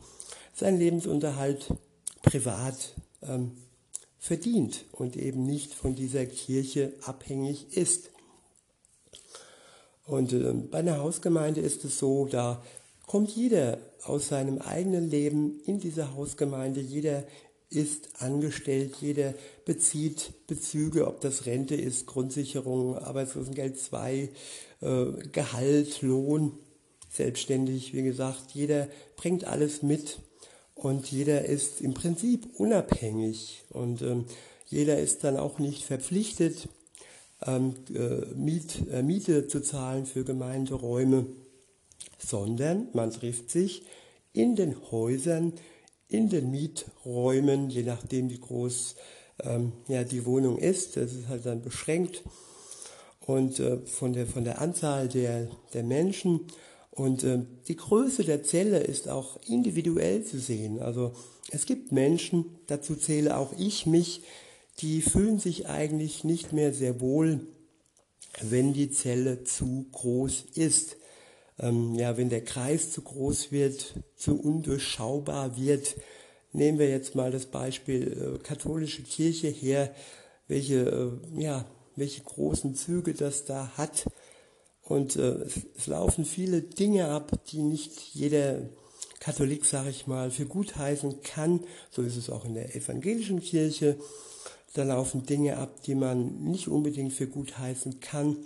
seinen 0.54 0.78
Lebensunterhalt 0.78 1.74
privat 2.22 2.94
ähm, 3.22 3.52
verdient 4.18 4.84
und 4.92 5.16
eben 5.16 5.44
nicht 5.44 5.74
von 5.74 5.94
dieser 5.94 6.26
Kirche 6.26 6.92
abhängig 7.02 7.76
ist. 7.76 8.10
Und 10.04 10.32
äh, 10.32 10.52
bei 10.52 10.78
einer 10.78 10.98
Hausgemeinde 10.98 11.60
ist 11.60 11.84
es 11.84 11.98
so, 11.98 12.26
da 12.26 12.62
kommt 13.06 13.30
jeder 13.30 13.78
aus 14.04 14.28
seinem 14.28 14.58
eigenen 14.58 15.10
Leben 15.10 15.60
in 15.64 15.80
diese 15.80 16.14
Hausgemeinde, 16.14 16.80
jeder 16.80 17.24
ist 17.68 18.22
angestellt, 18.22 18.96
jeder 19.00 19.34
bezieht 19.64 20.46
Bezüge, 20.46 21.06
ob 21.06 21.20
das 21.20 21.46
Rente 21.46 21.74
ist, 21.74 22.06
Grundsicherung, 22.06 22.96
Arbeitslosengeld 22.96 23.78
2, 23.78 24.28
äh, 24.80 25.06
Gehalt, 25.32 26.02
Lohn, 26.02 26.58
selbstständig, 27.10 27.94
wie 27.94 28.02
gesagt, 28.02 28.52
jeder 28.52 28.88
bringt 29.16 29.44
alles 29.44 29.82
mit 29.82 30.18
und 30.74 31.10
jeder 31.10 31.46
ist 31.46 31.80
im 31.80 31.94
Prinzip 31.94 32.46
unabhängig. 32.58 33.64
Und 33.70 34.02
ähm, 34.02 34.26
jeder 34.66 34.98
ist 34.98 35.24
dann 35.24 35.36
auch 35.36 35.58
nicht 35.58 35.84
verpflichtet, 35.84 36.68
ähm, 37.44 37.74
äh, 37.94 38.34
Miet, 38.34 38.82
äh, 38.90 39.02
Miete 39.02 39.48
zu 39.48 39.60
zahlen 39.60 40.06
für 40.06 40.24
Gemeinderäume, 40.24 41.26
sondern 42.18 42.88
man 42.92 43.10
trifft 43.10 43.50
sich 43.50 43.84
in 44.32 44.54
den 44.54 44.90
Häusern, 44.90 45.54
in 46.08 46.28
den 46.28 46.50
Mieträumen, 46.50 47.70
je 47.70 47.82
nachdem 47.82 48.30
wie 48.30 48.38
groß 48.38 48.96
ähm, 49.42 49.72
ja, 49.88 50.04
die 50.04 50.24
Wohnung 50.24 50.58
ist. 50.58 50.96
Das 50.96 51.12
ist 51.12 51.28
halt 51.28 51.46
dann 51.46 51.62
beschränkt 51.62 52.22
und 53.26 53.58
äh, 53.60 53.78
von, 53.78 54.12
der, 54.12 54.26
von 54.26 54.44
der 54.44 54.60
Anzahl 54.60 55.08
der, 55.08 55.48
der 55.74 55.82
Menschen. 55.82 56.40
Und 56.90 57.24
äh, 57.24 57.40
die 57.68 57.76
Größe 57.76 58.24
der 58.24 58.42
Zelle 58.42 58.78
ist 58.78 59.08
auch 59.08 59.38
individuell 59.46 60.24
zu 60.24 60.38
sehen. 60.38 60.80
Also 60.80 61.12
es 61.50 61.66
gibt 61.66 61.92
Menschen, 61.92 62.46
dazu 62.68 62.96
zähle 62.96 63.36
auch 63.36 63.52
ich 63.58 63.86
mich, 63.86 64.22
die 64.78 65.02
fühlen 65.02 65.38
sich 65.38 65.68
eigentlich 65.68 66.24
nicht 66.24 66.52
mehr 66.52 66.72
sehr 66.72 67.00
wohl, 67.00 67.40
wenn 68.42 68.72
die 68.72 68.90
Zelle 68.90 69.44
zu 69.44 69.86
groß 69.92 70.44
ist 70.54 70.96
ähm, 71.58 71.94
ja, 71.94 72.16
wenn 72.16 72.28
der 72.28 72.44
Kreis 72.44 72.92
zu 72.92 73.02
groß 73.02 73.52
wird, 73.52 73.94
zu 74.16 74.38
undurchschaubar 74.38 75.56
wird, 75.56 75.96
nehmen 76.52 76.78
wir 76.78 76.88
jetzt 76.88 77.14
mal 77.14 77.30
das 77.30 77.46
Beispiel 77.46 78.36
äh, 78.36 78.38
katholische 78.42 79.02
Kirche 79.02 79.48
her, 79.48 79.94
welche, 80.48 81.20
äh, 81.34 81.42
ja, 81.42 81.64
welche 81.96 82.22
großen 82.22 82.74
Züge 82.74 83.14
das 83.14 83.44
da 83.44 83.72
hat. 83.76 84.06
Und 84.82 85.16
äh, 85.16 85.46
es, 85.76 85.86
laufen 85.86 86.24
viele 86.24 86.62
Dinge 86.62 87.08
ab, 87.08 87.32
die 87.48 87.62
nicht 87.62 87.98
jeder 88.14 88.62
Katholik, 89.18 89.64
sage 89.64 89.90
ich 89.90 90.06
mal, 90.06 90.30
für 90.30 90.46
gut 90.46 90.76
heißen 90.76 91.22
kann. 91.22 91.64
So 91.90 92.02
ist 92.02 92.16
es 92.16 92.30
auch 92.30 92.44
in 92.44 92.54
der 92.54 92.76
evangelischen 92.76 93.40
Kirche. 93.40 93.96
Da 94.74 94.84
laufen 94.84 95.26
Dinge 95.26 95.56
ab, 95.56 95.82
die 95.84 95.94
man 95.94 96.44
nicht 96.44 96.68
unbedingt 96.68 97.14
für 97.14 97.26
gut 97.26 97.58
heißen 97.58 98.00
kann. 98.00 98.36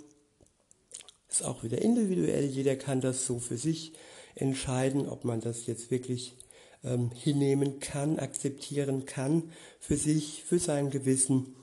Ist 1.31 1.45
auch 1.45 1.63
wieder 1.63 1.81
individuell. 1.81 2.45
Jeder 2.45 2.75
kann 2.75 2.99
das 2.99 3.25
so 3.25 3.39
für 3.39 3.57
sich 3.57 3.93
entscheiden, 4.35 5.07
ob 5.07 5.23
man 5.23 5.39
das 5.39 5.65
jetzt 5.65 5.89
wirklich 5.89 6.35
ähm, 6.83 7.09
hinnehmen 7.13 7.79
kann, 7.79 8.19
akzeptieren 8.19 9.05
kann 9.05 9.43
für 9.79 9.95
sich, 9.95 10.43
für 10.45 10.59
sein 10.59 10.89
Gewissen. 10.89 11.55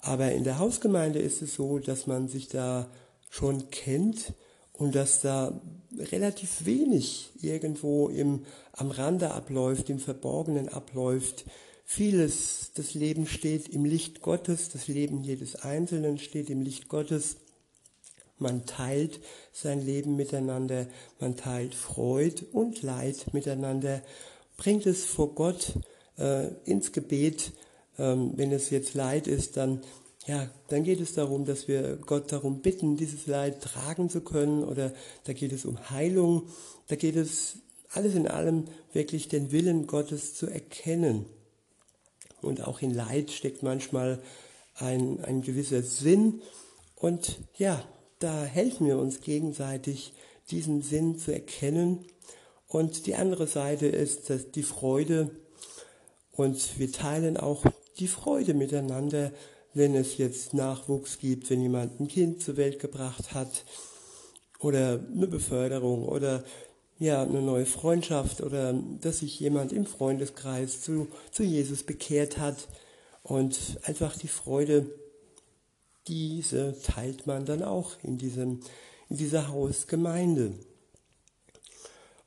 Aber 0.00 0.32
in 0.32 0.42
der 0.42 0.58
Hausgemeinde 0.58 1.20
ist 1.20 1.42
es 1.42 1.54
so, 1.54 1.78
dass 1.78 2.08
man 2.08 2.26
sich 2.28 2.48
da 2.48 2.90
schon 3.30 3.70
kennt 3.70 4.32
und 4.72 4.94
dass 4.94 5.20
da 5.20 5.60
relativ 5.96 6.64
wenig 6.64 7.30
irgendwo 7.40 8.08
im, 8.08 8.46
am 8.72 8.90
Rande 8.90 9.30
abläuft, 9.30 9.90
im 9.90 10.00
Verborgenen 10.00 10.68
abläuft. 10.68 11.44
Vieles, 11.84 12.72
das 12.74 12.94
Leben 12.94 13.26
steht 13.26 13.68
im 13.68 13.84
Licht 13.84 14.22
Gottes, 14.22 14.70
das 14.70 14.88
Leben 14.88 15.22
jedes 15.22 15.56
Einzelnen 15.56 16.18
steht 16.18 16.50
im 16.50 16.62
Licht 16.62 16.88
Gottes. 16.88 17.36
Man 18.38 18.66
teilt 18.66 19.20
sein 19.52 19.84
Leben 19.84 20.16
miteinander, 20.16 20.86
man 21.18 21.36
teilt 21.36 21.74
Freud 21.74 22.44
und 22.52 22.82
Leid 22.82 23.32
miteinander, 23.32 24.02
bringt 24.56 24.86
es 24.86 25.04
vor 25.04 25.34
Gott 25.34 25.74
äh, 26.18 26.48
ins 26.64 26.92
Gebet. 26.92 27.52
Ähm, 27.98 28.32
wenn 28.36 28.52
es 28.52 28.70
jetzt 28.70 28.94
Leid 28.94 29.26
ist, 29.26 29.56
dann, 29.56 29.82
ja, 30.26 30.48
dann 30.68 30.84
geht 30.84 31.00
es 31.00 31.14
darum, 31.14 31.44
dass 31.44 31.66
wir 31.66 31.96
Gott 31.96 32.30
darum 32.30 32.60
bitten, 32.60 32.96
dieses 32.96 33.26
Leid 33.26 33.60
tragen 33.60 34.08
zu 34.08 34.20
können 34.20 34.62
oder 34.62 34.92
da 35.24 35.32
geht 35.32 35.52
es 35.52 35.64
um 35.64 35.90
Heilung, 35.90 36.44
da 36.86 36.96
geht 36.96 37.16
es 37.16 37.58
alles 37.90 38.14
in 38.14 38.28
allem 38.28 38.64
wirklich 38.92 39.28
den 39.28 39.50
Willen 39.50 39.86
Gottes 39.86 40.34
zu 40.34 40.46
erkennen. 40.46 41.26
Und 42.40 42.66
auch 42.66 42.82
in 42.82 42.94
Leid 42.94 43.30
steckt 43.30 43.62
manchmal 43.62 44.20
ein, 44.76 45.24
ein 45.24 45.42
gewisser 45.42 45.82
Sinn. 45.82 46.42
Und 46.94 47.38
ja, 47.56 47.82
da 48.18 48.44
helfen 48.44 48.86
wir 48.86 48.98
uns 48.98 49.20
gegenseitig, 49.20 50.12
diesen 50.50 50.82
Sinn 50.82 51.18
zu 51.18 51.32
erkennen. 51.32 52.06
Und 52.66 53.06
die 53.06 53.14
andere 53.14 53.46
Seite 53.46 53.86
ist 53.86 54.30
dass 54.30 54.50
die 54.50 54.62
Freude. 54.62 55.30
Und 56.32 56.78
wir 56.78 56.92
teilen 56.92 57.36
auch 57.36 57.64
die 57.98 58.08
Freude 58.08 58.54
miteinander, 58.54 59.32
wenn 59.74 59.94
es 59.94 60.16
jetzt 60.16 60.54
Nachwuchs 60.54 61.18
gibt, 61.18 61.50
wenn 61.50 61.60
jemand 61.60 62.00
ein 62.00 62.08
Kind 62.08 62.42
zur 62.42 62.56
Welt 62.56 62.78
gebracht 62.78 63.34
hat 63.34 63.64
oder 64.60 65.00
eine 65.14 65.26
Beförderung 65.26 66.06
oder 66.06 66.44
ja, 66.98 67.22
eine 67.22 67.42
neue 67.42 67.66
Freundschaft 67.66 68.40
oder 68.40 68.72
dass 69.00 69.18
sich 69.18 69.38
jemand 69.38 69.72
im 69.72 69.86
Freundeskreis 69.86 70.80
zu, 70.80 71.06
zu 71.30 71.44
Jesus 71.44 71.84
bekehrt 71.84 72.38
hat 72.38 72.66
und 73.22 73.78
einfach 73.84 74.16
die 74.16 74.28
Freude 74.28 74.86
diese 76.08 76.74
teilt 76.82 77.26
man 77.26 77.44
dann 77.44 77.62
auch 77.62 77.92
in, 78.02 78.18
diesem, 78.18 78.60
in 79.08 79.16
dieser 79.16 79.48
Hausgemeinde. 79.48 80.54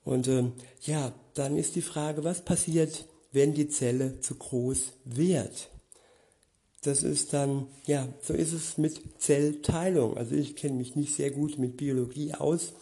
Und 0.03 0.27
ähm, 0.27 0.53
ja, 0.81 1.13
dann 1.33 1.57
ist 1.57 1.75
die 1.75 1.81
Frage, 1.81 2.23
was 2.23 2.41
passiert 2.41 3.05
wenn 3.31 3.53
die 3.53 3.69
Zelle 3.69 4.19
zu 4.19 4.35
groß 4.35 4.93
wird. 5.05 5.69
Das 6.83 7.03
ist 7.03 7.33
dann, 7.33 7.67
ja, 7.85 8.07
so 8.21 8.33
ist 8.33 8.53
es 8.53 8.77
mit 8.77 9.21
Zellteilung. 9.21 10.17
Also 10.17 10.35
ich 10.35 10.55
kenne 10.55 10.75
mich 10.75 10.95
nicht 10.95 11.15
sehr 11.15 11.31
gut 11.31 11.57
mit 11.57 11.77
Biologie 11.77 12.33
aus, 12.33 12.73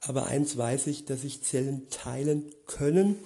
aber 0.00 0.26
eins 0.26 0.56
weiß 0.56 0.86
ich, 0.86 1.04
dass 1.04 1.22
sich 1.22 1.42
Zellen 1.42 1.88
teilen 1.90 2.44
können. 2.66 3.16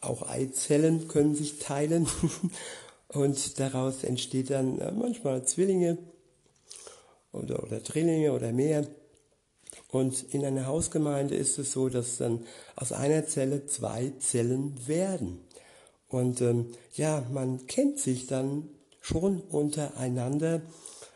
Auch 0.00 0.28
Eizellen 0.28 1.08
können 1.08 1.34
sich 1.34 1.58
teilen. 1.58 2.08
Und 3.08 3.58
daraus 3.58 4.04
entsteht 4.04 4.50
dann 4.50 4.78
äh, 4.78 4.92
manchmal 4.92 5.44
Zwillinge 5.44 5.98
oder, 7.32 7.62
oder 7.62 7.80
Drillinge 7.80 8.32
oder 8.32 8.52
mehr. 8.52 8.86
Und 9.88 10.24
in 10.34 10.44
einer 10.44 10.66
Hausgemeinde 10.66 11.34
ist 11.34 11.58
es 11.58 11.72
so, 11.72 11.88
dass 11.88 12.18
dann 12.18 12.44
aus 12.76 12.92
einer 12.92 13.26
Zelle 13.26 13.66
zwei 13.66 14.12
Zellen 14.18 14.74
werden. 14.86 15.40
Und 16.08 16.40
ähm, 16.40 16.66
ja, 16.94 17.24
man 17.32 17.66
kennt 17.66 17.98
sich 17.98 18.26
dann 18.26 18.68
schon 19.00 19.40
untereinander. 19.40 20.62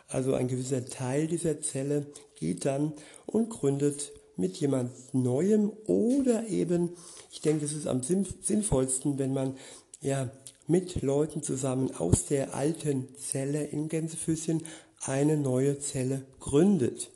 Also 0.09 0.35
ein 0.35 0.49
gewisser 0.49 0.87
Teil 0.87 1.26
dieser 1.26 1.61
Zelle 1.61 2.06
geht 2.37 2.64
dann 2.64 2.92
und 3.26 3.50
gründet 3.50 4.12
mit 4.37 4.56
jemand 4.56 4.92
Neuem 5.12 5.73
oder 5.87 6.47
eben, 6.49 6.90
ich 7.33 7.40
denke, 7.40 7.64
es 7.64 7.73
ist 7.73 7.87
am 7.87 8.02
sinnvollsten, 8.02 9.18
wenn 9.18 9.33
man 9.33 9.56
ja 10.00 10.30
mit 10.66 11.02
Leuten 11.02 11.42
zusammen 11.42 11.94
aus 11.94 12.26
der 12.26 12.54
alten 12.54 13.09
Zelle 13.16 13.64
in 13.64 13.88
Gänsefüßchen 13.88 14.62
eine 15.06 15.37
neue 15.37 15.78
Zelle 15.78 16.25
gründet. 16.40 17.11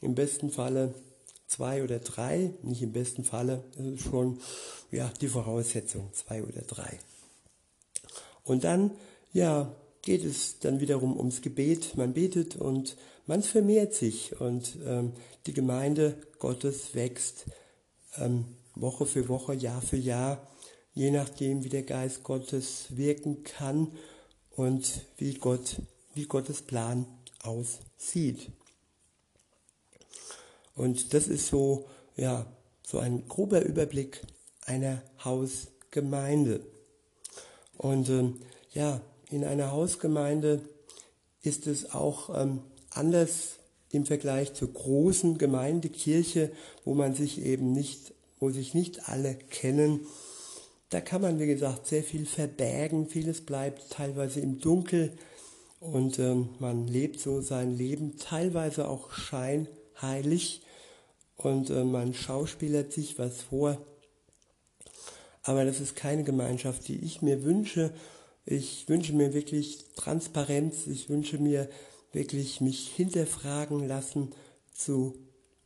Im 0.00 0.14
besten 0.14 0.50
Falle 0.50 0.94
zwei 1.46 1.82
oder 1.82 1.98
drei, 1.98 2.52
nicht 2.62 2.82
im 2.82 2.92
besten 2.92 3.24
Falle, 3.24 3.64
das 3.76 3.86
ist 3.86 4.02
schon 4.02 4.38
ja, 4.90 5.10
die 5.20 5.28
Voraussetzung, 5.28 6.10
zwei 6.12 6.42
oder 6.42 6.62
drei. 6.62 6.98
Und 8.44 8.64
dann, 8.64 8.92
ja, 9.32 9.74
geht 10.02 10.24
es 10.24 10.58
dann 10.60 10.80
wiederum 10.80 11.16
ums 11.16 11.42
Gebet. 11.42 11.96
Man 11.96 12.14
betet 12.14 12.56
und 12.56 12.96
man 13.26 13.42
vermehrt 13.42 13.94
sich 13.94 14.40
und 14.40 14.78
ähm, 14.86 15.12
die 15.46 15.52
Gemeinde 15.52 16.16
Gottes 16.38 16.94
wächst 16.94 17.46
ähm, 18.16 18.46
Woche 18.74 19.06
für 19.06 19.28
Woche, 19.28 19.54
Jahr 19.54 19.82
für 19.82 19.96
Jahr, 19.96 20.46
je 20.94 21.10
nachdem, 21.10 21.64
wie 21.64 21.68
der 21.68 21.82
Geist 21.82 22.22
Gottes 22.22 22.86
wirken 22.96 23.42
kann 23.44 23.92
und 24.50 25.02
wie 25.18 25.34
Gott, 25.34 25.76
wie 26.18 26.26
Gottes 26.26 26.62
Plan 26.62 27.06
aussieht. 27.44 28.50
Und 30.74 31.14
das 31.14 31.28
ist 31.28 31.46
so, 31.46 31.86
ja, 32.16 32.44
so 32.84 32.98
ein 32.98 33.28
grober 33.28 33.62
Überblick 33.62 34.22
einer 34.66 35.00
Hausgemeinde. 35.24 36.60
Und 37.76 38.08
ähm, 38.08 38.40
ja, 38.72 39.00
in 39.30 39.44
einer 39.44 39.70
Hausgemeinde 39.70 40.60
ist 41.42 41.68
es 41.68 41.94
auch 41.94 42.36
ähm, 42.36 42.62
anders 42.90 43.58
im 43.92 44.04
Vergleich 44.04 44.54
zur 44.54 44.72
großen 44.72 45.38
Gemeindekirche, 45.38 46.50
wo 46.84 46.94
man 46.94 47.14
sich 47.14 47.40
eben 47.42 47.70
nicht, 47.72 48.12
wo 48.40 48.50
sich 48.50 48.74
nicht 48.74 49.08
alle 49.08 49.36
kennen. 49.36 50.00
Da 50.90 51.00
kann 51.00 51.22
man, 51.22 51.38
wie 51.38 51.46
gesagt, 51.46 51.86
sehr 51.86 52.02
viel 52.02 52.26
verbergen, 52.26 53.06
vieles 53.06 53.46
bleibt 53.46 53.90
teilweise 53.90 54.40
im 54.40 54.58
Dunkel 54.58 55.12
und 55.80 56.18
ähm, 56.18 56.50
man 56.58 56.86
lebt 56.86 57.20
so 57.20 57.40
sein 57.40 57.76
Leben 57.76 58.16
teilweise 58.16 58.88
auch 58.88 59.12
scheinheilig 59.12 60.62
und 61.36 61.70
äh, 61.70 61.84
man 61.84 62.14
schauspielert 62.14 62.92
sich 62.92 63.18
was 63.18 63.42
vor. 63.42 63.78
Aber 65.42 65.64
das 65.64 65.80
ist 65.80 65.96
keine 65.96 66.24
Gemeinschaft, 66.24 66.88
die 66.88 66.98
ich 66.98 67.22
mir 67.22 67.44
wünsche. 67.44 67.92
Ich 68.44 68.88
wünsche 68.88 69.14
mir 69.14 69.32
wirklich 69.32 69.84
Transparenz. 69.94 70.86
Ich 70.86 71.08
wünsche 71.08 71.38
mir 71.38 71.68
wirklich 72.12 72.60
mich 72.60 72.88
hinterfragen 72.88 73.86
lassen 73.86 74.34
zu 74.74 75.14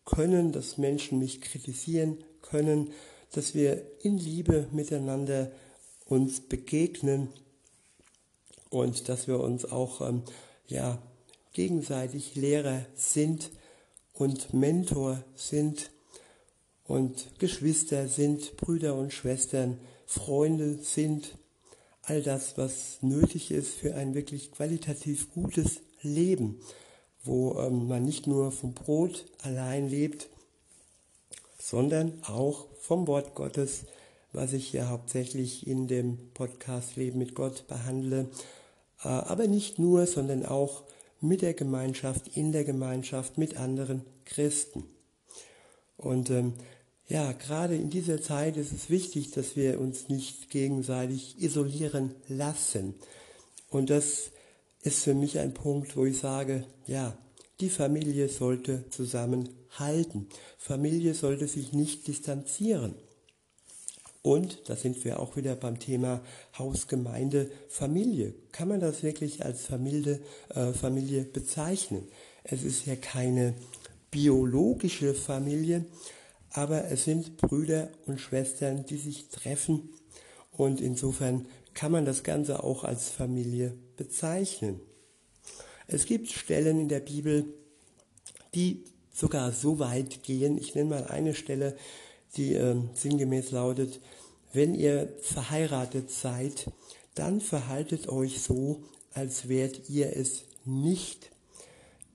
können, 0.05 0.53
dass 0.53 0.79
Menschen 0.79 1.19
mich 1.19 1.41
kritisieren 1.41 2.23
können, 2.43 2.91
dass 3.33 3.55
wir 3.55 3.83
in 4.03 4.19
Liebe 4.19 4.67
miteinander 4.73 5.51
uns 6.07 6.41
begegnen 6.41 7.29
und 8.73 9.11
dass 9.11 9.29
wir 9.29 9.39
uns 9.39 9.71
auch 9.71 10.01
ähm, 10.01 10.23
ja, 10.67 10.99
gegenseitig 11.53 12.35
Lehrer 12.35 12.87
sind 12.95 13.51
und 14.15 14.55
Mentor 14.55 15.23
sind 15.35 15.91
und 16.85 17.39
Geschwister 17.39 18.09
sind, 18.09 18.57
Brüder 18.57 18.95
und 18.95 19.13
Schwestern, 19.13 19.79
Freunde 20.07 20.79
sind, 20.83 21.37
all 22.03 22.23
das, 22.23 22.57
was 22.57 23.03
nötig 23.03 23.51
ist 23.51 23.75
für 23.75 23.95
ein 23.95 24.15
wirklich 24.15 24.51
qualitativ 24.51 25.33
gutes 25.33 25.83
Leben, 26.01 26.59
wo 27.25 27.59
ähm, 27.61 27.89
man 27.89 28.03
nicht 28.03 28.27
nur 28.27 28.53
vom 28.53 28.73
Brot 28.73 29.27
allein 29.43 29.89
lebt, 29.89 30.29
sondern 31.59 32.23
auch 32.25 32.67
vom 32.81 33.07
Wort 33.07 33.35
Gottes, 33.35 33.85
was 34.33 34.55
ich 34.55 34.73
ja 34.73 34.89
hauptsächlich 34.89 35.67
in 35.67 35.89
dem 35.89 36.33
Podcast 36.33 36.97
Leben 36.97 37.19
mit 37.19 37.35
Gott 37.35 37.67
behandle, 37.69 38.31
aber 39.09 39.47
nicht 39.47 39.79
nur, 39.79 40.07
sondern 40.07 40.47
auch 40.47 40.85
mit 41.21 41.43
der 41.43 41.55
Gemeinschaft, 41.55 42.37
in 42.37 42.53
der 42.53 42.65
Gemeinschaft 42.65 43.39
mit 43.39 43.57
anderen 43.57 44.03
Christen. 44.25 44.85
Und 45.97 46.31
ähm, 46.31 46.55
ja, 47.09 47.33
gerade 47.33 47.77
in 47.77 47.91
dieser 47.91 48.21
Zeit 48.21 48.57
ist 48.57 48.73
es 48.73 48.91
wichtig, 48.91 49.31
dass 49.33 49.55
wir 49.57 49.81
uns 49.81 50.09
nicht 50.09 50.51
gegenseitig 50.51 51.41
isolieren 51.41 52.15
lassen. 52.29 52.95
Und 53.71 53.91
das 53.91 54.31
ist 54.83 55.05
für 55.05 55.15
mich 55.15 55.39
ein 55.39 55.55
Punkt, 55.55 55.97
wo 55.97 56.05
ich 56.05 56.19
sage, 56.19 56.65
ja, 56.87 57.17
die 57.61 57.71
Familie 57.71 58.29
sollte 58.29 58.85
zusammenhalten. 58.91 60.27
Familie 60.59 61.15
sollte 61.15 61.47
sich 61.47 61.73
nicht 61.73 62.09
distanzieren. 62.09 62.95
Und 64.23 64.69
da 64.69 64.77
sind 64.77 65.05
wir 65.05 65.19
auch 65.19 65.37
wieder 65.37 65.57
beim 65.57 65.81
Thema 65.81 66.23
Haus, 66.57 66.87
Gemeinde, 66.87 67.51
Familie. 67.69 68.35
Kann 68.53 68.69
man 68.69 68.79
das 68.79 69.03
wirklich 69.03 69.45
als 69.45 69.67
Familie, 69.67 70.21
äh, 70.55 70.73
Familie 70.73 71.25
bezeichnen? 71.25 72.07
Es 72.45 72.63
ist 72.63 72.87
ja 72.87 72.95
keine 72.95 73.55
biologische 74.13 75.15
Familie, 75.15 75.87
aber 76.51 76.85
es 76.91 77.05
sind 77.05 77.37
Brüder 77.37 77.91
und 78.07 78.21
Schwestern, 78.21 78.87
die 78.87 78.99
sich 78.99 79.29
treffen 79.29 79.89
und 80.53 80.81
insofern 80.81 81.47
kann 81.75 81.93
man 81.93 82.05
das 82.05 82.23
Ganze 82.23 82.63
auch 82.63 82.85
als 82.85 83.09
Familie 83.09 83.75
bezeichnen. 83.97 84.81
Es 85.87 86.07
gibt 86.07 86.31
Stellen 86.31 86.79
in 86.79 86.89
der 86.89 87.01
Bibel, 87.01 87.47
die 88.55 88.85
sogar 89.13 89.53
so 89.53 89.79
weit 89.79 90.23
gehen. 90.23 90.59
Ich 90.59 90.75
nenne 90.75 90.91
mal 90.91 91.07
eine 91.07 91.35
Stelle, 91.35 91.77
die 92.37 92.55
äh, 92.55 92.77
sinngemäß 92.95 93.51
lautet, 93.51 94.01
wenn 94.53 94.75
ihr 94.75 95.09
verheiratet 95.21 96.11
seid, 96.11 96.71
dann 97.15 97.41
verhaltet 97.41 98.09
euch 98.09 98.43
so, 98.43 98.83
als 99.15 99.49
wärt 99.49 99.89
ihr 99.89 100.17
es 100.17 100.45
nicht. 100.65 101.31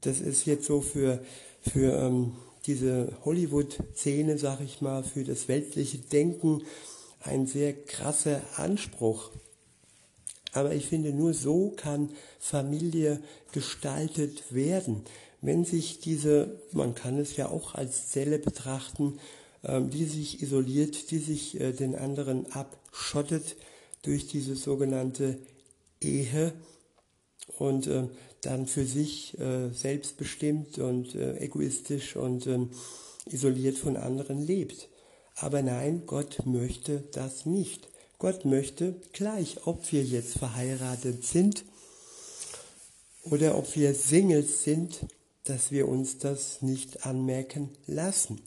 Das 0.02 0.20
ist 0.20 0.46
jetzt 0.46 0.66
so 0.66 0.82
für, 0.82 1.24
für 1.62 1.94
ähm, 2.00 2.34
diese 2.66 3.14
Hollywood-Szene, 3.26 4.38
sag 4.38 4.62
ich 4.62 4.82
mal, 4.82 5.04
für 5.04 5.24
das 5.24 5.48
weltliche 5.48 5.98
Denken 5.98 6.64
ein 7.22 7.48
sehr 7.48 7.74
krasser 7.74 8.42
Anspruch. 8.56 9.32
Aber 10.54 10.74
ich 10.74 10.88
finde, 10.88 11.12
nur 11.12 11.34
so 11.34 11.74
kann 11.76 12.10
Familie 12.40 13.22
gestaltet 13.52 14.54
werden. 14.54 15.04
Wenn 15.42 15.66
sich 15.66 16.00
diese, 16.00 16.60
man 16.72 16.96
kann 16.96 17.20
es 17.20 17.36
ja 17.36 17.50
auch 17.50 17.76
als 17.76 18.10
Zelle 18.10 18.40
betrachten, 18.40 19.20
die 19.64 20.06
sich 20.06 20.42
isoliert, 20.42 21.12
die 21.12 21.20
sich 21.20 21.60
äh, 21.60 21.74
den 21.74 21.96
anderen 21.96 22.52
abschottet 22.52 23.56
durch 24.04 24.28
diese 24.28 24.56
sogenannte 24.56 25.40
Ehe 26.00 26.54
und 27.58 27.88
äh, 27.88 28.08
dann 28.42 28.68
für 28.68 28.86
sich 28.86 29.38
äh, 29.40 29.70
selbstbestimmt 29.72 30.78
und 30.80 31.16
egoistisch 31.16 32.16
und 32.16 32.48
ähm, 32.48 32.70
isoliert 33.26 33.78
von 33.78 33.98
anderen 33.98 34.46
lebt. 34.46 34.90
Aber 35.36 35.62
nein, 35.62 36.04
Gott 36.06 36.46
möchte 36.46 37.04
das 37.12 37.46
nicht. 37.46 37.90
Gott 38.20 38.46
möchte 38.46 38.96
gleich, 39.12 39.68
ob 39.68 39.92
wir 39.92 40.04
jetzt 40.04 40.38
verheiratet 40.38 41.26
sind 41.26 41.66
oder 43.24 43.58
ob 43.58 43.76
wir 43.76 43.94
Singles 43.94 44.64
sind, 44.64 45.00
dass 45.44 45.72
wir 45.72 45.88
uns 45.88 46.18
das 46.18 46.62
nicht 46.62 47.06
anmerken 47.06 47.70
lassen 47.86 48.42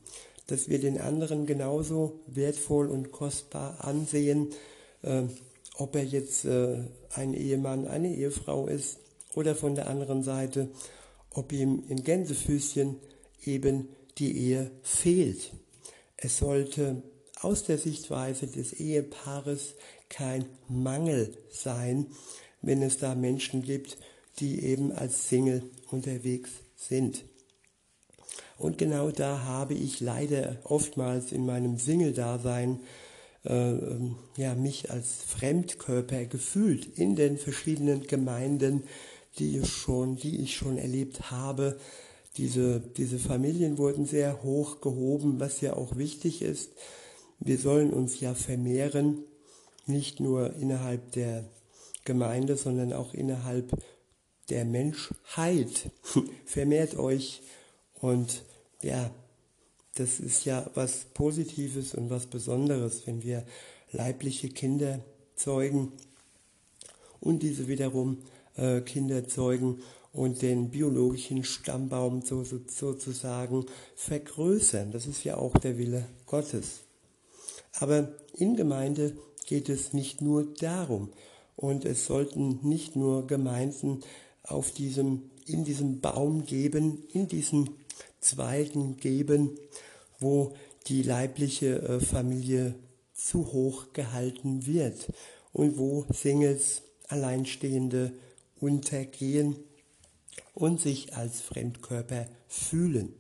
dass 0.51 0.69
wir 0.69 0.81
den 0.81 1.01
anderen 1.01 1.47
genauso 1.47 2.21
wertvoll 2.27 2.89
und 2.89 3.13
kostbar 3.13 3.85
ansehen, 3.85 4.49
äh, 5.03 5.23
ob 5.77 5.97
er 5.97 6.05
jetzt 6.05 6.45
äh, 6.45 6.85
ein 7.15 7.35
Ehemann, 7.35 7.87
eine 7.87 8.15
Ehefrau 8.15 8.67
ist 8.67 8.99
oder 9.35 9.55
von 9.55 9.75
der 9.75 9.89
anderen 9.89 10.23
Seite, 10.23 10.69
ob 11.31 11.53
ihm 11.53 11.85
in 11.89 12.03
Gänsefüßchen 12.03 12.97
eben 13.45 13.89
die 14.19 14.37
Ehe 14.37 14.71
fehlt. 14.83 15.53
Es 16.17 16.39
sollte 16.39 17.03
aus 17.41 17.65
der 17.65 17.79
Sichtweise 17.79 18.47
des 18.47 18.75
Ehepaares 18.75 19.75
kein 20.09 20.45
Mangel 20.69 21.33
sein, 21.51 22.07
wenn 22.61 22.83
es 22.83 22.99
da 22.99 23.15
Menschen 23.15 23.63
gibt, 23.63 23.97
die 24.39 24.65
eben 24.65 24.93
als 24.93 25.29
Single 25.29 25.63
unterwegs 25.91 26.51
sind. 26.77 27.25
Und 28.61 28.77
genau 28.77 29.11
da 29.11 29.45
habe 29.45 29.73
ich 29.73 30.01
leider 30.01 30.59
oftmals 30.65 31.33
in 31.33 31.47
meinem 31.47 31.79
Single-Dasein 31.79 32.81
äh, 33.45 33.71
ähm, 33.73 34.17
ja, 34.37 34.55
mich 34.55 34.91
als 34.91 35.23
Fremdkörper 35.27 36.27
gefühlt 36.27 36.99
in 36.99 37.17
den 37.17 37.39
verschiedenen 37.39 38.07
Gemeinden, 38.07 38.83
die 39.39 39.59
ich 39.59 39.69
schon, 39.71 40.17
die 40.17 40.43
ich 40.43 40.57
schon 40.57 40.77
erlebt 40.77 41.31
habe. 41.31 41.79
Diese, 42.37 42.81
diese 42.81 43.19
Familien 43.19 43.79
wurden 43.79 44.05
sehr 44.05 44.43
hoch 44.43 44.83
gehoben, 44.83 45.41
was 45.41 45.63
ja 45.63 45.73
auch 45.73 45.97
wichtig 45.97 46.43
ist. 46.43 46.73
Wir 47.39 47.57
sollen 47.57 47.95
uns 47.95 48.21
ja 48.21 48.35
vermehren, 48.35 49.25
nicht 49.87 50.21
nur 50.21 50.55
innerhalb 50.57 51.13
der 51.13 51.49
Gemeinde, 52.05 52.59
sondern 52.59 52.93
auch 52.93 53.15
innerhalb 53.15 53.73
der 54.51 54.67
Menschheit. 54.67 55.91
Vermehrt 56.45 56.99
euch 56.99 57.41
und 58.01 58.43
ja, 58.83 59.11
das 59.95 60.21
ist 60.21 60.45
ja 60.45 60.69
was 60.75 61.05
Positives 61.15 61.95
und 61.95 62.11
was 62.11 62.27
Besonderes, 62.27 63.07
wenn 63.07 63.23
wir 63.23 63.45
leibliche 63.93 64.49
Kinder 64.49 65.01
zeugen 65.35 65.93
und 67.21 67.43
diese 67.43 67.69
wiederum 67.69 68.19
äh, 68.57 68.81
Kinder 68.81 69.27
zeugen 69.27 69.83
und 70.13 70.43
den 70.43 70.71
biologischen 70.71 71.45
Stammbaum 71.45 72.23
so, 72.23 72.45
so, 72.45 72.61
sozusagen 72.69 73.67
vergrößern. 73.95 74.91
Das 74.91 75.07
ist 75.07 75.25
ja 75.25 75.37
auch 75.37 75.57
der 75.59 75.79
Wille 75.79 76.07
Gottes. 76.27 76.81
Aber 77.79 78.09
in 78.35 78.57
Gemeinde 78.57 79.17
geht 79.47 79.69
es 79.69 79.93
nicht 79.93 80.21
nur 80.21 80.45
darum. 80.55 81.11
Und 81.57 81.85
es 81.85 82.07
sollten 82.07 82.59
nicht 82.63 82.97
nur 82.97 83.27
Gemeinden 83.27 84.01
auf 84.43 84.73
diesem, 84.73 85.31
in 85.47 85.65
diesem 85.65 86.01
Baum 86.01 86.45
geben, 86.45 87.05
in 87.13 87.29
diesen 87.29 87.71
Zweigen 88.21 88.97
geben, 88.97 89.59
wo 90.19 90.55
die 90.87 91.03
leibliche 91.03 91.81
äh, 91.83 92.01
Familie 92.01 92.75
zu 93.15 93.53
hoch 93.53 93.93
gehalten 93.93 94.67
wird 94.67 95.09
und 95.53 95.79
wo 95.79 96.07
Singles, 96.13 96.83
Alleinstehende 97.09 98.13
untergehen 98.61 99.57
und 100.55 100.81
sich 100.81 101.17
als 101.17 101.41
Fremdkörper 101.41 102.27
fühlen. 102.49 103.15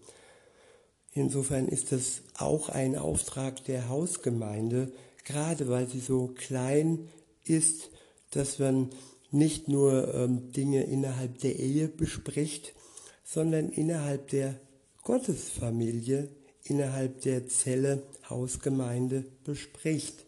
Insofern 1.13 1.67
ist 1.67 1.93
es 1.93 2.23
auch 2.37 2.69
ein 2.69 2.97
Auftrag 2.97 3.65
der 3.65 3.89
Hausgemeinde, 3.89 4.93
gerade 5.25 5.69
weil 5.69 5.89
sie 5.89 5.99
so 5.99 6.29
klein 6.29 7.09
ist, 7.45 7.91
dass 8.31 8.59
man 8.59 8.91
nicht 9.33 9.69
nur 9.69 10.15
ähm, 10.15 10.53
Dinge 10.53 10.85
innerhalb 10.85 11.39
der 11.39 11.59
Ehe 11.59 11.89
bespricht, 11.89 12.75
sondern 13.25 13.71
innerhalb 13.71 14.29
der 14.29 14.61
Gottesfamilie, 15.11 16.29
innerhalb 16.63 17.23
der 17.23 17.49
Zelle 17.49 18.05
Hausgemeinde 18.29 19.25
bespricht. 19.43 20.25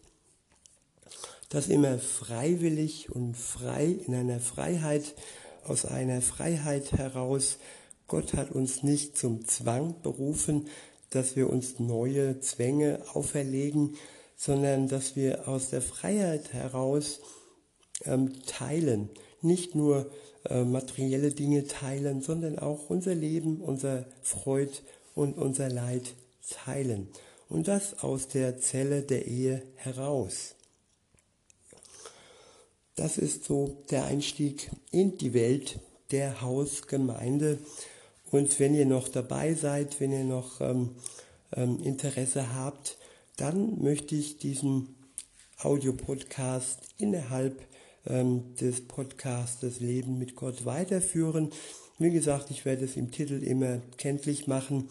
Das 1.47 1.69
immer 1.69 1.99
freiwillig 1.99 3.09
und 3.09 3.37
frei 3.37 3.85
in 3.85 4.13
einer 4.13 4.41
Freiheit, 4.41 5.15
aus 5.63 5.85
einer 5.85 6.21
Freiheit 6.21 6.91
heraus. 6.91 7.59
Gott 8.07 8.33
hat 8.33 8.51
uns 8.51 8.83
nicht 8.83 9.17
zum 9.17 9.47
Zwang 9.47 9.95
berufen, 10.01 10.67
dass 11.11 11.37
wir 11.37 11.49
uns 11.49 11.79
neue 11.79 12.41
Zwänge 12.41 12.99
auferlegen, 13.13 13.95
sondern 14.35 14.89
dass 14.89 15.15
wir 15.15 15.47
aus 15.47 15.69
der 15.69 15.81
Freiheit 15.81 16.51
heraus 16.51 17.21
ähm, 18.05 18.33
teilen. 18.45 19.09
Nicht 19.41 19.75
nur 19.75 20.09
äh, 20.49 20.63
materielle 20.63 21.31
Dinge 21.31 21.67
teilen, 21.67 22.21
sondern 22.21 22.59
auch 22.59 22.89
unser 22.89 23.15
Leben, 23.15 23.61
unser 23.61 24.05
Freud 24.21 24.71
und 25.15 25.37
unser 25.37 25.69
Leid 25.69 26.13
teilen. 26.49 27.07
Und 27.49 27.67
das 27.67 28.03
aus 28.03 28.27
der 28.27 28.59
Zelle 28.59 29.01
der 29.03 29.27
Ehe 29.27 29.61
heraus. 29.75 30.55
Das 32.95 33.17
ist 33.17 33.45
so 33.45 33.83
der 33.89 34.05
Einstieg 34.05 34.69
in 34.91 35.17
die 35.17 35.33
Welt 35.33 35.79
der 36.11 36.41
Hausgemeinde. 36.41 37.57
Und 38.31 38.59
wenn 38.59 38.75
ihr 38.75 38.85
noch 38.85 39.07
dabei 39.07 39.53
seid, 39.53 39.99
wenn 39.99 40.11
ihr 40.11 40.23
noch 40.23 40.61
ähm, 40.61 40.95
ähm, 41.55 41.79
Interesse 41.83 42.53
habt, 42.53 42.97
dann 43.37 43.81
möchte 43.81 44.15
ich 44.15 44.37
diesen 44.37 44.95
Audiopodcast 45.59 46.79
innerhalb 46.97 47.61
ähm, 48.07 48.55
des 48.59 48.87
Podcastes 48.87 49.79
Leben 49.79 50.17
mit 50.17 50.35
Gott 50.35 50.65
weiterführen. 50.65 51.51
Wie 51.99 52.11
gesagt, 52.11 52.51
ich 52.51 52.65
werde 52.65 52.85
es 52.85 52.97
im 52.97 53.11
Titel 53.11 53.43
immer 53.43 53.79
kenntlich 53.97 54.47
machen. 54.47 54.89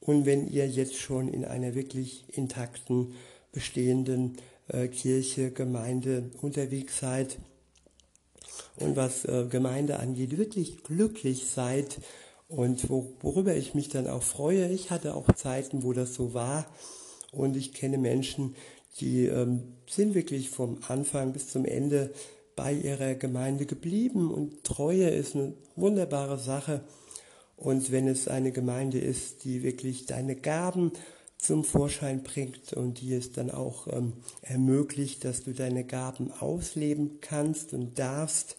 Und 0.00 0.26
wenn 0.26 0.48
ihr 0.48 0.66
jetzt 0.66 0.96
schon 0.96 1.28
in 1.28 1.44
einer 1.44 1.74
wirklich 1.74 2.24
intakten, 2.36 3.14
bestehenden 3.52 4.38
äh, 4.68 4.88
Kirche, 4.88 5.50
Gemeinde 5.50 6.30
unterwegs 6.40 6.98
seid 6.98 7.38
und 8.76 8.96
was 8.96 9.24
äh, 9.24 9.46
Gemeinde 9.48 9.98
angeht, 9.98 10.38
wirklich 10.38 10.82
glücklich 10.82 11.46
seid 11.46 11.98
und 12.48 12.88
wo, 12.88 13.12
worüber 13.20 13.54
ich 13.54 13.74
mich 13.74 13.88
dann 13.88 14.06
auch 14.06 14.22
freue. 14.22 14.68
Ich 14.70 14.90
hatte 14.90 15.14
auch 15.14 15.30
Zeiten, 15.32 15.82
wo 15.82 15.92
das 15.92 16.14
so 16.14 16.34
war 16.34 16.66
und 17.32 17.56
ich 17.56 17.74
kenne 17.74 17.98
Menschen, 17.98 18.54
die 19.00 19.26
ähm, 19.26 19.74
sind 19.88 20.14
wirklich 20.14 20.50
vom 20.50 20.78
Anfang 20.88 21.32
bis 21.32 21.48
zum 21.48 21.64
Ende 21.64 22.12
bei 22.58 22.72
ihrer 22.72 23.14
Gemeinde 23.14 23.66
geblieben 23.66 24.32
und 24.32 24.64
Treue 24.64 25.08
ist 25.08 25.36
eine 25.36 25.52
wunderbare 25.76 26.38
Sache. 26.38 26.80
Und 27.56 27.92
wenn 27.92 28.08
es 28.08 28.26
eine 28.26 28.50
Gemeinde 28.50 28.98
ist, 28.98 29.44
die 29.44 29.62
wirklich 29.62 30.06
deine 30.06 30.34
Gaben 30.34 30.90
zum 31.36 31.62
Vorschein 31.62 32.24
bringt 32.24 32.72
und 32.72 33.00
die 33.00 33.14
es 33.14 33.30
dann 33.30 33.52
auch 33.52 33.86
ähm, 33.92 34.14
ermöglicht, 34.42 35.24
dass 35.24 35.44
du 35.44 35.52
deine 35.52 35.84
Gaben 35.84 36.32
ausleben 36.32 37.20
kannst 37.20 37.74
und 37.74 37.96
darfst 37.96 38.56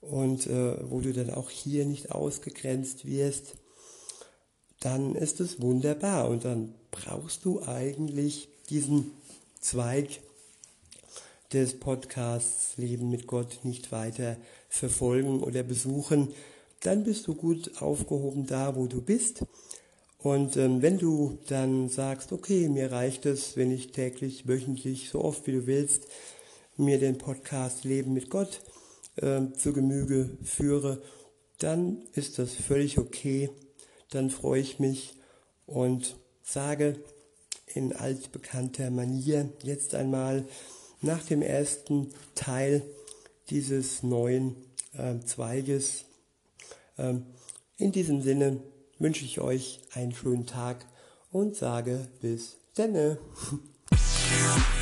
und 0.00 0.48
äh, 0.48 0.90
wo 0.90 1.00
du 1.00 1.12
dann 1.12 1.30
auch 1.30 1.50
hier 1.50 1.86
nicht 1.86 2.10
ausgegrenzt 2.10 3.06
wirst, 3.06 3.54
dann 4.80 5.14
ist 5.14 5.38
es 5.38 5.62
wunderbar 5.62 6.28
und 6.28 6.44
dann 6.44 6.74
brauchst 6.90 7.44
du 7.44 7.62
eigentlich 7.62 8.48
diesen 8.70 9.12
Zweig 9.60 10.18
des 11.54 11.78
Podcasts 11.78 12.76
Leben 12.76 13.10
mit 13.10 13.28
Gott 13.28 13.60
nicht 13.62 13.92
weiter 13.92 14.36
verfolgen 14.68 15.40
oder 15.40 15.62
besuchen, 15.62 16.34
dann 16.80 17.04
bist 17.04 17.28
du 17.28 17.34
gut 17.34 17.80
aufgehoben 17.80 18.46
da, 18.46 18.74
wo 18.74 18.88
du 18.88 19.00
bist. 19.00 19.44
Und 20.18 20.56
ähm, 20.56 20.82
wenn 20.82 20.98
du 20.98 21.38
dann 21.46 21.88
sagst, 21.88 22.32
okay, 22.32 22.68
mir 22.68 22.90
reicht 22.90 23.24
es, 23.24 23.56
wenn 23.56 23.70
ich 23.70 23.92
täglich, 23.92 24.48
wöchentlich, 24.48 25.10
so 25.10 25.22
oft 25.22 25.46
wie 25.46 25.52
du 25.52 25.66
willst, 25.66 26.08
mir 26.76 26.98
den 26.98 27.18
Podcast 27.18 27.84
Leben 27.84 28.14
mit 28.14 28.30
Gott 28.30 28.60
äh, 29.16 29.42
zu 29.56 29.72
Gemüge 29.72 30.36
führe, 30.42 31.02
dann 31.58 31.98
ist 32.14 32.40
das 32.40 32.52
völlig 32.52 32.98
okay. 32.98 33.48
Dann 34.10 34.28
freue 34.28 34.60
ich 34.60 34.80
mich 34.80 35.14
und 35.66 36.16
sage 36.42 36.96
in 37.74 37.92
altbekannter 37.92 38.90
Manier 38.90 39.50
jetzt 39.62 39.94
einmal, 39.94 40.44
nach 41.04 41.22
dem 41.22 41.42
ersten 41.42 42.12
Teil 42.34 42.82
dieses 43.50 44.02
neuen 44.02 44.56
äh, 44.96 45.20
Zweiges. 45.24 46.04
Ähm, 46.98 47.26
in 47.76 47.92
diesem 47.92 48.22
Sinne 48.22 48.60
wünsche 48.98 49.24
ich 49.24 49.40
euch 49.40 49.80
einen 49.92 50.12
schönen 50.12 50.46
Tag 50.46 50.86
und 51.30 51.56
sage 51.56 52.08
bis 52.20 52.56
denne. 52.76 53.18